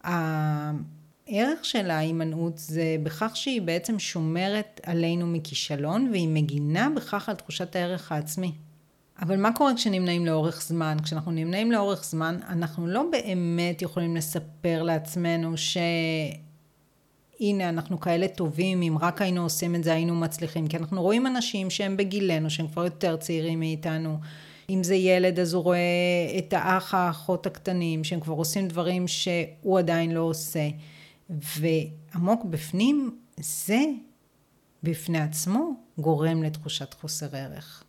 הערך 0.04 1.64
של 1.64 1.90
ההימנעות 1.90 2.58
זה 2.58 2.96
בכך 3.02 3.36
שהיא 3.36 3.62
בעצם 3.62 3.98
שומרת 3.98 4.80
עלינו 4.82 5.26
מכישלון 5.26 6.08
והיא 6.10 6.28
מגינה 6.28 6.88
בכך 6.96 7.28
על 7.28 7.34
תחושת 7.34 7.76
הערך 7.76 8.12
העצמי. 8.12 8.52
אבל 9.22 9.36
מה 9.36 9.52
קורה 9.52 9.74
כשנמנעים 9.74 10.26
לאורך 10.26 10.62
זמן? 10.62 10.96
כשאנחנו 11.02 11.32
נמנעים 11.32 11.72
לאורך 11.72 12.04
זמן, 12.04 12.36
אנחנו 12.48 12.86
לא 12.86 13.04
באמת 13.12 13.82
יכולים 13.82 14.16
לספר 14.16 14.82
לעצמנו 14.82 15.56
שהנה 15.56 16.18
אנחנו 17.68 18.00
כאלה 18.00 18.28
טובים, 18.28 18.82
אם 18.82 18.96
רק 19.00 19.22
היינו 19.22 19.42
עושים 19.42 19.74
את 19.74 19.84
זה 19.84 19.92
היינו 19.92 20.14
מצליחים. 20.14 20.66
כי 20.66 20.76
אנחנו 20.76 21.02
רואים 21.02 21.26
אנשים 21.26 21.70
שהם 21.70 21.96
בגילנו, 21.96 22.50
שהם 22.50 22.68
כבר 22.68 22.84
יותר 22.84 23.16
צעירים 23.16 23.60
מאיתנו. 23.60 24.18
אם 24.70 24.82
זה 24.82 24.94
ילד 24.94 25.40
אז 25.40 25.54
הוא 25.54 25.62
רואה 25.62 25.78
את 26.38 26.52
האח 26.52 26.94
האחות 26.94 27.46
הקטנים, 27.46 28.04
שהם 28.04 28.20
כבר 28.20 28.34
עושים 28.34 28.68
דברים 28.68 29.08
שהוא 29.08 29.78
עדיין 29.78 30.10
לא 30.10 30.20
עושה. 30.20 30.68
ועמוק 31.30 32.44
בפנים, 32.44 33.18
זה 33.36 33.80
בפני 34.82 35.20
עצמו 35.20 35.72
גורם 35.98 36.42
לתחושת 36.42 36.94
חוסר 36.94 37.36
ערך. 37.36 37.84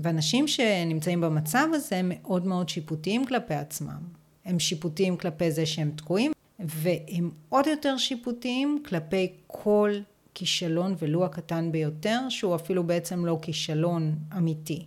ואנשים 0.00 0.48
שנמצאים 0.48 1.20
במצב 1.20 1.68
הזה 1.72 1.96
הם 1.96 2.12
מאוד 2.14 2.46
מאוד 2.46 2.68
שיפוטיים 2.68 3.26
כלפי 3.26 3.54
עצמם. 3.54 4.00
הם 4.44 4.58
שיפוטיים 4.58 5.16
כלפי 5.16 5.50
זה 5.50 5.66
שהם 5.66 5.90
תקועים, 5.96 6.32
והם 6.58 7.30
עוד 7.48 7.66
יותר 7.66 7.96
שיפוטיים 7.96 8.82
כלפי 8.88 9.32
כל 9.46 9.92
כישלון 10.34 10.94
ולו 10.98 11.24
הקטן 11.24 11.72
ביותר, 11.72 12.20
שהוא 12.28 12.54
אפילו 12.54 12.84
בעצם 12.84 13.26
לא 13.26 13.38
כישלון 13.42 14.14
אמיתי. 14.36 14.86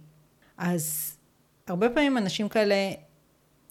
אז 0.58 1.15
הרבה 1.67 1.89
פעמים 1.89 2.17
אנשים 2.17 2.50
כאלה 2.50 2.91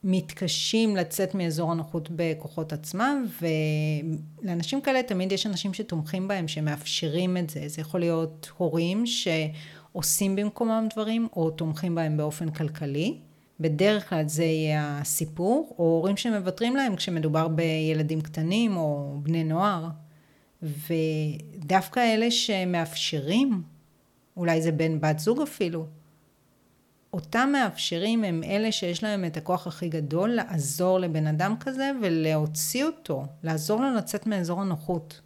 מתקשים 0.05 0.97
לצאת 0.97 1.35
מאזור 1.35 1.73
הנוחות 1.73 2.09
בכוחות 2.17 2.73
עצמם, 2.73 3.27
ולאנשים 4.43 4.81
כאלה 4.81 5.03
תמיד 5.03 5.33
יש 5.33 5.47
אנשים 5.47 5.75
שתומכים 5.75 6.29
בהם, 6.29 6.49
שמאפשרים 6.49 7.37
את 7.37 7.51
זה. 7.51 7.69
זה 7.69 7.81
יכול 7.81 8.01
להיות 8.01 8.51
הורים 8.57 9.07
ש... 9.07 9.29
עושים 9.93 10.37
במקומם 10.37 10.87
דברים 10.93 11.29
או 11.37 11.51
תומכים 11.51 11.95
בהם 11.95 12.17
באופן 12.17 12.51
כלכלי. 12.51 13.19
בדרך 13.61 14.09
כלל 14.09 14.29
זה 14.29 14.45
יהיה 14.45 14.99
הסיפור, 15.01 15.75
או 15.79 15.85
הורים 15.85 16.17
שמוותרים 16.17 16.77
להם 16.77 16.97
כשמדובר 16.97 17.49
בילדים 17.49 18.21
קטנים 18.21 18.77
או 18.77 19.19
בני 19.23 19.45
נוער. 19.45 19.89
ודווקא 20.63 22.01
אלה 22.01 22.31
שמאפשרים, 22.31 23.63
אולי 24.37 24.63
זה 24.63 24.73
בן 24.73 25.01
בת 25.01 25.19
זוג 25.19 25.41
אפילו, 25.41 25.87
אותם 27.13 27.49
מאפשרים 27.53 28.25
הם 28.25 28.43
אלה 28.45 28.73
שיש 28.73 29.03
להם 29.03 29.25
את 29.25 29.37
הכוח 29.37 29.67
הכי 29.67 29.89
גדול 29.89 30.31
לעזור 30.31 30.99
לבן 30.99 31.27
אדם 31.27 31.55
כזה 31.61 31.91
ולהוציא 32.03 32.85
אותו, 32.85 33.25
לעזור 33.43 33.81
לו 33.81 33.95
לצאת 33.95 34.27
מאזור 34.27 34.61
הנוחות, 34.61 35.21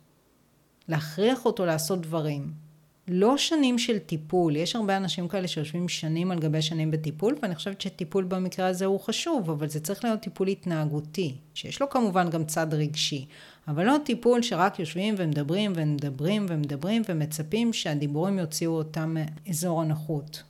להכריח 0.89 1.45
אותו 1.45 1.67
לעשות 1.67 2.01
דברים. 2.01 2.64
לא 3.09 3.37
שנים 3.39 3.79
של 3.79 3.99
טיפול, 3.99 4.57
יש 4.57 4.77
הרבה 4.77 4.97
אנשים 4.97 5.29
כאלה 5.29 5.49
שיושבים 5.49 5.89
שנים 5.89 6.31
על 6.31 6.39
גבי 6.39 6.63
שנים 6.63 6.91
בטיפול, 6.91 7.37
ואני 7.43 7.55
חושבת 7.55 7.81
שטיפול 7.81 8.25
במקרה 8.25 8.67
הזה 8.67 8.85
הוא 8.85 9.01
חשוב, 9.01 9.51
אבל 9.51 9.69
זה 9.69 9.81
צריך 9.81 10.05
להיות 10.05 10.21
טיפול 10.21 10.49
התנהגותי, 10.49 11.35
שיש 11.55 11.81
לו 11.81 11.91
כמובן 11.91 12.31
גם 12.31 12.45
צד 12.45 12.75
רגשי, 12.75 13.27
אבל 13.69 13.87
לא 13.87 13.97
טיפול 14.05 14.43
שרק 14.43 14.79
יושבים 14.79 15.15
ומדברים 15.19 15.73
ומדברים 15.77 16.47
ומדברים 16.49 17.03
ומצפים 17.09 17.73
שהדיבורים 17.73 18.39
יוציאו 18.39 18.73
אותם 18.73 19.17
מאזור 19.17 19.83
הנוחות. 19.83 20.43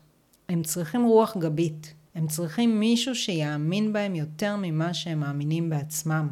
הם 0.48 0.62
צריכים 0.62 1.04
רוח 1.04 1.36
גבית, 1.36 1.94
הם 2.14 2.26
צריכים 2.26 2.80
מישהו 2.80 3.14
שיאמין 3.14 3.92
בהם 3.92 4.14
יותר 4.14 4.56
ממה 4.56 4.94
שהם 4.94 5.20
מאמינים 5.20 5.70
בעצמם. 5.70 6.28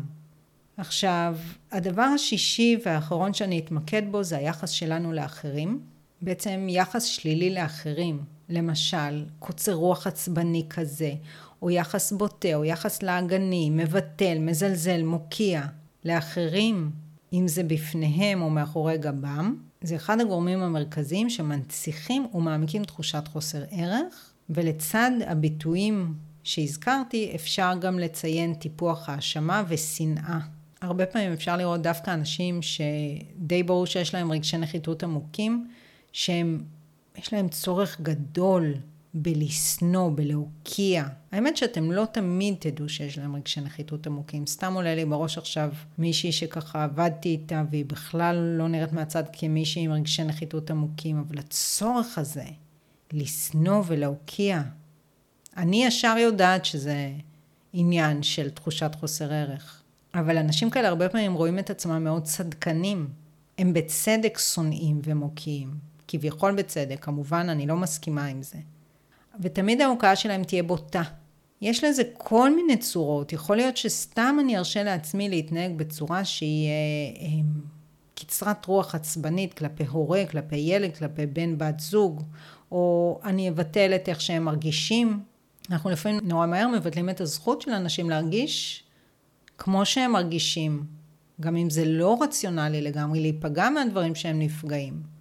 עכשיו, 0.76 1.37
הדבר 1.72 2.02
השישי 2.02 2.78
והאחרון 2.85 3.35
שאני 3.35 3.58
אתמקד 3.58 4.02
בו 4.11 4.22
זה 4.22 4.37
היחס 4.37 4.70
שלנו 4.70 5.12
לאחרים. 5.12 5.91
בעצם 6.22 6.66
יחס 6.68 7.04
שלילי 7.04 7.54
לאחרים, 7.54 8.24
למשל 8.48 9.24
קוצר 9.38 9.72
רוח 9.72 10.06
עצבני 10.06 10.66
כזה, 10.70 11.12
או 11.62 11.70
יחס 11.70 12.12
בוטה, 12.12 12.54
או 12.54 12.64
יחס 12.64 13.02
לאגני, 13.02 13.70
מבטל, 13.70 14.38
מזלזל, 14.38 15.02
מוקיע 15.02 15.62
לאחרים, 16.04 16.90
אם 17.32 17.48
זה 17.48 17.62
בפניהם 17.62 18.42
או 18.42 18.50
מאחורי 18.50 18.98
גבם, 18.98 19.56
זה 19.82 19.96
אחד 19.96 20.20
הגורמים 20.20 20.62
המרכזיים 20.62 21.30
שמנציחים 21.30 22.26
ומעמיקים 22.35 22.85
תחושת 22.85 23.28
חוסר 23.28 23.62
ערך, 23.70 24.32
ולצד 24.50 25.11
הביטויים 25.26 26.14
שהזכרתי, 26.44 27.32
אפשר 27.35 27.72
גם 27.80 27.98
לציין 27.98 28.54
טיפוח 28.54 29.08
האשמה 29.08 29.64
ושנאה. 29.68 30.38
הרבה 30.80 31.06
פעמים 31.06 31.32
אפשר 31.32 31.56
לראות 31.56 31.82
דווקא 31.82 32.14
אנשים 32.14 32.62
שדי 32.62 33.62
ברור 33.62 33.87
שיש 33.87 34.14
להם 34.14 34.32
רגשי 34.32 34.58
נחיתות 34.58 35.02
עמוקים, 35.02 35.66
שהם, 36.12 36.64
יש 37.18 37.33
להם 37.33 37.48
צורך 37.48 38.01
גדול 38.01 38.75
בלשנוא, 39.14 40.11
בלהוקיע. 40.14 41.05
האמת 41.33 41.57
שאתם 41.57 41.92
לא 41.92 42.05
תמיד 42.12 42.55
תדעו 42.59 42.88
שיש 42.88 43.18
להם 43.18 43.37
רגשי 43.37 43.61
נחיתות 43.61 44.07
עמוקים. 44.07 44.46
סתם 44.46 44.75
עולה 44.75 44.94
לי 44.94 45.05
בראש 45.05 45.38
עכשיו 45.38 45.70
מישהי 45.98 46.33
שככה 46.33 46.85
עבדתי 46.85 47.29
איתה 47.29 47.62
והיא 47.70 47.85
בכלל 47.85 48.37
לא 48.59 48.68
נראית 48.68 48.92
מהצד 48.92 49.25
כמישהי 49.33 49.83
עם 49.83 49.92
רגשי 49.92 50.25
נחיתות 50.25 50.70
עמוקים, 50.70 51.18
אבל 51.18 51.38
הצורך 51.38 52.18
הזה 52.18 52.44
לשנוא 53.12 53.83
ולהוקיע, 53.87 54.62
אני 55.57 55.85
ישר 55.85 56.14
יודעת 56.18 56.64
שזה 56.64 57.12
עניין 57.72 58.22
של 58.22 58.51
תחושת 58.51 58.90
חוסר 59.01 59.33
ערך. 59.33 59.83
אבל 60.14 60.38
אנשים 60.38 60.70
כאלה 60.70 60.88
הרבה 60.88 61.09
פעמים 61.09 61.35
רואים 61.35 61.59
את 61.59 61.70
עצמם 61.70 62.05
מאוד 62.05 62.22
צדקנים. 62.25 63.09
הם 63.59 63.72
בצדק 63.72 64.38
שונאים 64.38 65.01
ומוקיעים. 65.05 65.91
כביכול 66.12 66.55
בצדק, 66.55 67.05
כמובן 67.05 67.46
אני 67.48 67.66
לא 67.66 67.77
מסכימה 67.77 68.25
עם 68.25 68.42
זה. 68.42 68.59
ותמיד 69.40 69.81
ההוקעה 69.81 70.16
שלהם 70.16 70.44
תהיה 70.44 70.62
בוטה. 70.62 71.03
יש 71.61 71.85
לזה 71.85 72.03
כל 72.18 72.57
מיני 72.57 72.77
צורות, 72.77 73.33
יכול 73.33 73.57
להיות 73.57 73.77
שסתם 73.77 74.37
אני 74.40 74.59
ארשה 74.59 74.83
לעצמי 74.83 75.29
להתנהג 75.29 75.72
בצורה 75.77 76.25
שהיא 76.25 76.68
אה, 76.68 76.72
אה, 77.27 77.29
קצרת 78.14 78.66
רוח 78.66 78.94
עצבנית 78.94 79.55
כלפי 79.55 79.85
הורה, 79.85 80.22
כלפי 80.31 80.57
ילד, 80.57 80.96
כלפי 80.96 81.27
בן 81.27 81.59
בת 81.59 81.81
זוג, 81.81 82.22
או 82.72 83.20
אני 83.25 83.48
אבטל 83.48 83.92
את 83.94 84.09
איך 84.09 84.20
שהם 84.20 84.44
מרגישים. 84.44 85.20
אנחנו 85.70 85.90
לפעמים 85.90 86.20
נורא 86.22 86.46
מהר 86.46 86.68
מבטלים 86.68 87.11
את 87.11 87.20
הזכות 87.20 87.62
של 87.62 87.70
אנשים 87.70 88.11
להרגיש 88.11 88.85
כמו 89.59 89.87
שהם 89.87 90.12
מרגישים, 90.12 90.85
גם 91.40 91.57
אם 91.57 91.70
זה 91.70 91.85
לא 91.85 92.18
רציונלי 92.22 92.83
לגמרי 92.83 93.20
להיפגע 93.20 93.70
מהדברים 93.70 94.14
שהם 94.14 94.38
נפגעים. 94.38 95.12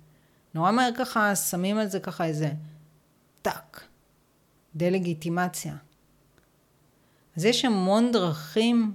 נורא 0.54 0.72
מהר 0.72 0.90
ככה 0.98 1.36
שמים 1.36 1.78
על 1.78 1.88
זה 1.88 2.00
ככה 2.00 2.26
איזה 2.26 2.52
טאק, 3.42 3.84
דה-לגיטימציה. 4.76 5.76
אז 7.38 7.46
יש 7.46 7.66
המון 7.66 8.12
דרכים 8.12 8.94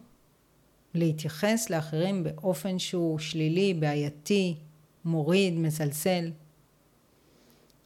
להתייחס 0.94 1.70
לאחרים 1.70 2.24
באופן 2.24 2.78
שהוא 2.78 3.18
שלילי, 3.18 3.74
בעייתי, 3.74 4.56
מוריד, 5.04 5.54
מזלזל. 5.54 6.30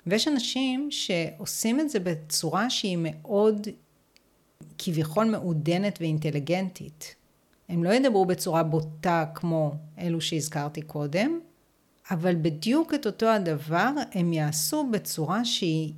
ויש 0.07 0.29
אנשים 0.29 0.89
שעושים 0.91 1.81
את 1.81 1.91
זה 1.91 2.01
בצורה 2.01 2.71
שהיא 2.71 2.99
מאוד 3.01 3.67
כביכול 4.79 5.25
מעודנת 5.25 5.99
ואינטליגנטית. 6.01 7.15
הם 7.69 7.85
לא 7.85 7.91
ידברו 7.91 8.27
בצורה 8.27 8.63
בוטה 8.63 9.25
כמו 9.35 9.75
אלו 9.99 10.21
שהזכרתי 10.21 10.83
קודם, 10.83 11.41
אבל 12.11 12.35
בדיוק 12.43 12.95
את 12.95 13.07
אותו 13.07 13.29
הדבר 13.29 13.91
הם 14.13 14.33
יעשו 14.33 14.91
בצורה 14.93 15.45
שהיא 15.45 15.95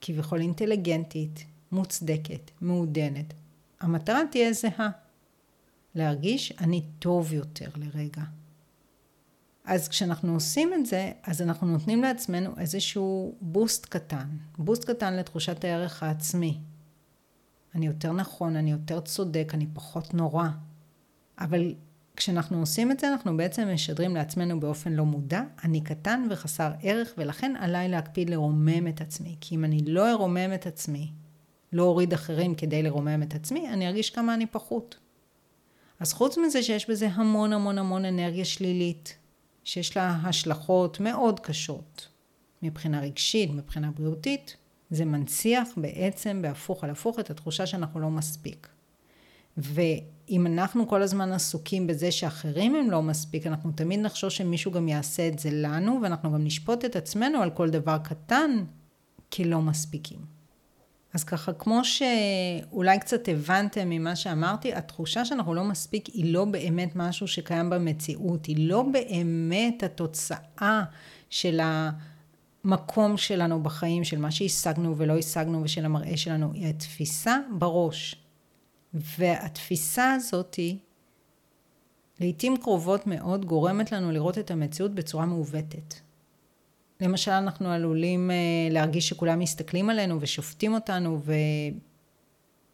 כביכול 0.00 0.40
אינטליגנטית, 0.40 1.44
מוצדקת, 1.72 2.50
מעודנת. 2.60 3.34
המטרה 3.80 4.20
תהיה 4.30 4.52
זהה. 4.52 4.90
להרגיש 5.94 6.52
אני 6.60 6.82
טוב 6.98 7.32
יותר 7.32 7.68
לרגע. 7.76 8.22
אז 9.64 9.88
כשאנחנו 9.88 10.34
עושים 10.34 10.74
את 10.74 10.86
זה, 10.86 11.12
אז 11.22 11.42
אנחנו 11.42 11.66
נותנים 11.66 12.02
לעצמנו 12.02 12.50
איזשהו 12.58 13.34
בוסט 13.40 13.86
קטן. 13.86 14.28
בוסט 14.58 14.84
קטן 14.84 15.16
לתחושת 15.16 15.64
הערך 15.64 16.02
העצמי. 16.02 16.58
אני 17.74 17.86
יותר 17.86 18.12
נכון, 18.12 18.56
אני 18.56 18.70
יותר 18.70 19.00
צודק, 19.00 19.50
אני 19.54 19.66
פחות 19.74 20.14
נורא. 20.14 20.48
אבל 21.38 21.74
כשאנחנו 22.16 22.60
עושים 22.60 22.90
את 22.90 23.00
זה, 23.00 23.08
אנחנו 23.08 23.36
בעצם 23.36 23.68
משדרים 23.74 24.14
לעצמנו 24.14 24.60
באופן 24.60 24.92
לא 24.92 25.04
מודע, 25.04 25.42
אני 25.64 25.80
קטן 25.80 26.26
וחסר 26.30 26.70
ערך, 26.82 27.14
ולכן 27.18 27.54
עליי 27.58 27.88
להקפיד 27.88 28.30
לרומם 28.30 28.88
את 28.88 29.00
עצמי. 29.00 29.36
כי 29.40 29.54
אם 29.54 29.64
אני 29.64 29.80
לא 29.86 30.10
ארומם 30.10 30.50
את 30.54 30.66
עצמי, 30.66 31.12
לא 31.72 31.82
אוריד 31.82 32.12
אחרים 32.12 32.54
כדי 32.54 32.82
לרומם 32.82 33.22
את 33.22 33.34
עצמי, 33.34 33.68
אני 33.68 33.86
ארגיש 33.86 34.10
כמה 34.10 34.34
אני 34.34 34.46
פחות. 34.46 34.98
אז 36.00 36.12
חוץ 36.12 36.38
מזה 36.38 36.62
שיש 36.62 36.90
בזה 36.90 37.08
המון 37.08 37.52
המון 37.52 37.78
המון 37.78 38.04
אנרגיה 38.04 38.44
שלילית, 38.44 39.16
שיש 39.64 39.96
לה 39.96 40.18
השלכות 40.24 41.00
מאוד 41.00 41.40
קשות 41.40 42.08
מבחינה 42.62 43.00
רגשית, 43.00 43.50
מבחינה 43.50 43.90
בריאותית, 43.90 44.56
זה 44.90 45.04
מנציח 45.04 45.68
בעצם 45.76 46.42
בהפוך 46.42 46.84
על 46.84 46.90
הפוך 46.90 47.18
את 47.18 47.30
התחושה 47.30 47.66
שאנחנו 47.66 48.00
לא 48.00 48.10
מספיק. 48.10 48.68
ואם 49.56 50.46
אנחנו 50.46 50.88
כל 50.88 51.02
הזמן 51.02 51.32
עסוקים 51.32 51.86
בזה 51.86 52.10
שאחרים 52.10 52.74
הם 52.74 52.90
לא 52.90 53.02
מספיק, 53.02 53.46
אנחנו 53.46 53.72
תמיד 53.72 54.00
נחשוב 54.00 54.30
שמישהו 54.30 54.72
גם 54.72 54.88
יעשה 54.88 55.28
את 55.28 55.38
זה 55.38 55.48
לנו, 55.52 55.98
ואנחנו 56.02 56.32
גם 56.32 56.44
נשפוט 56.44 56.84
את 56.84 56.96
עצמנו 56.96 57.42
על 57.42 57.50
כל 57.50 57.70
דבר 57.70 57.98
קטן 57.98 58.64
כלא 59.32 59.60
מספיקים. 59.60 60.34
אז 61.14 61.24
ככה, 61.24 61.52
כמו 61.52 61.80
שאולי 61.84 62.98
קצת 62.98 63.28
הבנתם 63.28 63.90
ממה 63.90 64.16
שאמרתי, 64.16 64.74
התחושה 64.74 65.24
שאנחנו 65.24 65.54
לא 65.54 65.64
מספיק 65.64 66.06
היא 66.06 66.32
לא 66.32 66.44
באמת 66.44 66.96
משהו 66.96 67.28
שקיים 67.28 67.70
במציאות, 67.70 68.46
היא 68.46 68.68
לא 68.68 68.84
באמת 68.92 69.82
התוצאה 69.82 70.82
של 71.30 71.60
המקום 72.64 73.16
שלנו 73.16 73.62
בחיים, 73.62 74.04
של 74.04 74.18
מה 74.18 74.30
שהשגנו 74.30 74.96
ולא 74.96 75.18
השגנו 75.18 75.62
ושל 75.62 75.84
המראה 75.84 76.16
שלנו, 76.16 76.52
היא 76.52 76.66
התפיסה 76.66 77.38
בראש. 77.58 78.23
והתפיסה 78.94 80.12
הזאתי, 80.12 80.78
לעתים 82.20 82.56
קרובות 82.56 83.06
מאוד 83.06 83.44
גורמת 83.44 83.92
לנו 83.92 84.12
לראות 84.12 84.38
את 84.38 84.50
המציאות 84.50 84.94
בצורה 84.94 85.26
מעוותת. 85.26 85.94
למשל, 87.00 87.30
אנחנו 87.30 87.68
עלולים 87.68 88.30
אה, 88.30 88.36
להרגיש 88.70 89.08
שכולם 89.08 89.38
מסתכלים 89.38 89.90
עלינו 89.90 90.20
ושופטים 90.20 90.74
אותנו, 90.74 91.20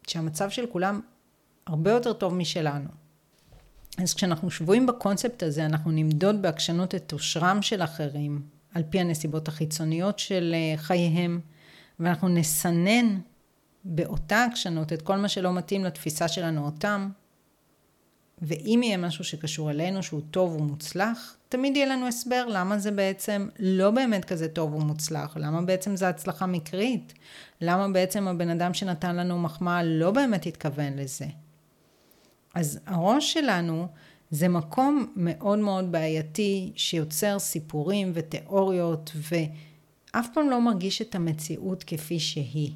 ושהמצב 0.06 0.50
של 0.50 0.66
כולם 0.66 1.00
הרבה 1.66 1.90
יותר 1.90 2.12
טוב 2.12 2.34
משלנו. 2.34 2.88
אז 3.98 4.14
כשאנחנו 4.14 4.50
שבויים 4.50 4.86
בקונספט 4.86 5.42
הזה, 5.42 5.66
אנחנו 5.66 5.90
נמדוד 5.90 6.42
בעקשנות 6.42 6.94
את 6.94 7.12
עושרם 7.12 7.62
של 7.62 7.82
אחרים, 7.82 8.42
על 8.74 8.82
פי 8.90 9.00
הנסיבות 9.00 9.48
החיצוניות 9.48 10.18
של 10.18 10.54
אה, 10.54 10.76
חייהם, 10.76 11.40
ואנחנו 12.00 12.28
נסנן 12.28 13.20
באותה 13.84 14.44
עקשנות 14.44 14.92
את 14.92 15.02
כל 15.02 15.16
מה 15.16 15.28
שלא 15.28 15.52
מתאים 15.52 15.84
לתפיסה 15.84 16.28
שלנו 16.28 16.66
אותם, 16.66 17.10
ואם 18.42 18.80
יהיה 18.84 18.96
משהו 18.96 19.24
שקשור 19.24 19.70
אלינו 19.70 20.02
שהוא 20.02 20.20
טוב 20.30 20.56
ומוצלח, 20.56 21.36
תמיד 21.48 21.76
יהיה 21.76 21.86
לנו 21.86 22.06
הסבר 22.06 22.46
למה 22.48 22.78
זה 22.78 22.90
בעצם 22.90 23.48
לא 23.58 23.90
באמת 23.90 24.24
כזה 24.24 24.48
טוב 24.48 24.74
ומוצלח, 24.74 25.36
למה 25.36 25.62
בעצם 25.62 25.96
זה 25.96 26.08
הצלחה 26.08 26.46
מקרית, 26.46 27.12
למה 27.60 27.88
בעצם 27.88 28.28
הבן 28.28 28.50
אדם 28.50 28.74
שנתן 28.74 29.16
לנו 29.16 29.38
מחמאה 29.38 29.82
לא 29.82 30.10
באמת 30.10 30.46
התכוון 30.46 30.98
לזה. 30.98 31.26
אז 32.54 32.80
הראש 32.86 33.32
שלנו 33.32 33.86
זה 34.30 34.48
מקום 34.48 35.12
מאוד 35.16 35.58
מאוד 35.58 35.92
בעייתי 35.92 36.72
שיוצר 36.76 37.38
סיפורים 37.38 38.12
ותיאוריות 38.14 39.12
ואף 39.14 40.28
פעם 40.34 40.50
לא 40.50 40.60
מרגיש 40.60 41.02
את 41.02 41.14
המציאות 41.14 41.84
כפי 41.84 42.20
שהיא. 42.20 42.72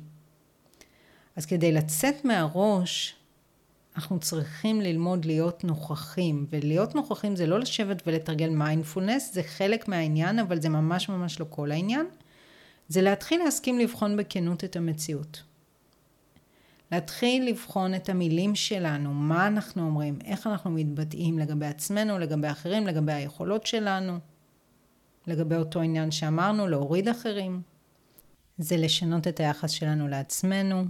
אז 1.36 1.46
כדי 1.46 1.72
לצאת 1.72 2.24
מהראש 2.24 3.16
אנחנו 3.96 4.20
צריכים 4.20 4.80
ללמוד 4.80 5.24
להיות 5.24 5.64
נוכחים, 5.64 6.46
ולהיות 6.50 6.94
נוכחים 6.94 7.36
זה 7.36 7.46
לא 7.46 7.60
לשבת 7.60 8.02
ולתרגל 8.06 8.48
מיינדפולנס, 8.48 9.34
זה 9.34 9.42
חלק 9.42 9.88
מהעניין, 9.88 10.38
אבל 10.38 10.60
זה 10.60 10.68
ממש 10.68 11.08
ממש 11.08 11.40
לא 11.40 11.46
כל 11.50 11.70
העניין. 11.70 12.06
זה 12.88 13.02
להתחיל 13.02 13.44
להסכים 13.44 13.78
לבחון 13.78 14.16
בכנות 14.16 14.64
את 14.64 14.76
המציאות. 14.76 15.42
להתחיל 16.92 17.48
לבחון 17.48 17.94
את 17.94 18.08
המילים 18.08 18.54
שלנו, 18.54 19.14
מה 19.14 19.46
אנחנו 19.46 19.82
אומרים, 19.82 20.18
איך 20.24 20.46
אנחנו 20.46 20.70
מתבטאים 20.70 21.38
לגבי 21.38 21.66
עצמנו, 21.66 22.18
לגבי 22.18 22.50
אחרים, 22.50 22.86
לגבי 22.86 23.12
היכולות 23.12 23.66
שלנו, 23.66 24.18
לגבי 25.26 25.56
אותו 25.56 25.80
עניין 25.80 26.10
שאמרנו, 26.10 26.68
להוריד 26.68 27.08
אחרים. 27.08 27.62
זה 28.58 28.76
לשנות 28.76 29.28
את 29.28 29.40
היחס 29.40 29.70
שלנו 29.70 30.08
לעצמנו, 30.08 30.84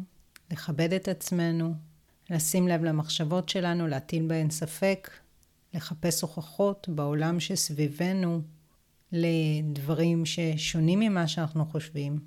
לכבד 0.51 0.93
את 0.93 1.09
עצמנו, 1.09 1.75
לשים 2.31 2.69
לב 2.69 2.85
למחשבות 2.85 3.49
שלנו, 3.49 3.87
להטיל 3.87 4.27
בהן 4.27 4.51
ספק, 4.51 5.11
לחפש 5.75 6.23
הוכחות 6.23 6.89
בעולם 6.89 7.41
שסביבנו 7.41 8.41
לדברים 9.13 10.27
ששונים 10.27 11.01
ממה 11.01 11.29
שאנחנו 11.29 11.65
חושבים, 11.65 12.19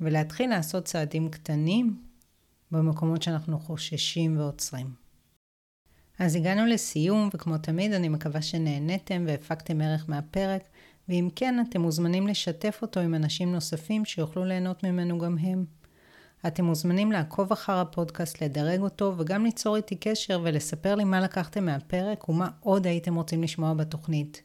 ולהתחיל 0.00 0.50
לעשות 0.50 0.84
צעדים 0.84 1.28
קטנים 1.28 2.02
במקומות 2.70 3.22
שאנחנו 3.22 3.58
חוששים 3.58 4.38
ועוצרים. 4.38 4.94
אז 6.18 6.36
הגענו 6.36 6.66
לסיום, 6.66 7.28
וכמו 7.34 7.58
תמיד 7.58 7.92
אני 7.92 8.08
מקווה 8.08 8.42
שנהניתם 8.42 9.24
והפקתם 9.26 9.80
ערך 9.80 10.08
מהפרק, 10.08 10.62
ואם 11.08 11.28
כן, 11.36 11.64
אתם 11.68 11.80
מוזמנים 11.80 12.26
לשתף 12.26 12.78
אותו 12.82 13.00
עם 13.00 13.14
אנשים 13.14 13.52
נוספים 13.52 14.04
שיוכלו 14.04 14.44
ליהנות 14.44 14.84
ממנו 14.84 15.18
גם 15.18 15.38
הם. 15.38 15.64
אתם 16.46 16.64
מוזמנים 16.64 17.12
לעקוב 17.12 17.52
אחר 17.52 17.72
הפודקאסט, 17.72 18.42
לדרג 18.42 18.80
אותו 18.80 19.14
וגם 19.18 19.44
ליצור 19.44 19.76
איתי 19.76 19.96
קשר 19.96 20.40
ולספר 20.42 20.94
לי 20.94 21.04
מה 21.04 21.20
לקחתם 21.20 21.64
מהפרק 21.64 22.28
ומה 22.28 22.48
עוד 22.60 22.86
הייתם 22.86 23.14
רוצים 23.14 23.42
לשמוע 23.42 23.74
בתוכנית. 23.74 24.42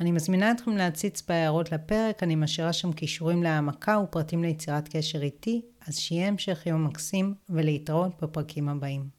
אני 0.00 0.12
מזמינה 0.12 0.50
אתכם 0.50 0.76
להציץ 0.76 1.22
בהערות 1.28 1.72
לפרק, 1.72 2.22
אני 2.22 2.34
משאירה 2.34 2.72
שם 2.72 2.92
קישורים 2.92 3.42
להעמקה 3.42 3.98
ופרטים 3.98 4.42
ליצירת 4.42 4.88
קשר 4.96 5.22
איתי, 5.22 5.62
אז 5.86 5.98
שיהיה 5.98 6.28
המשך 6.28 6.66
יום 6.66 6.84
מקסים 6.84 7.34
ולהתראות 7.48 8.12
בפרקים 8.22 8.68
הבאים. 8.68 9.17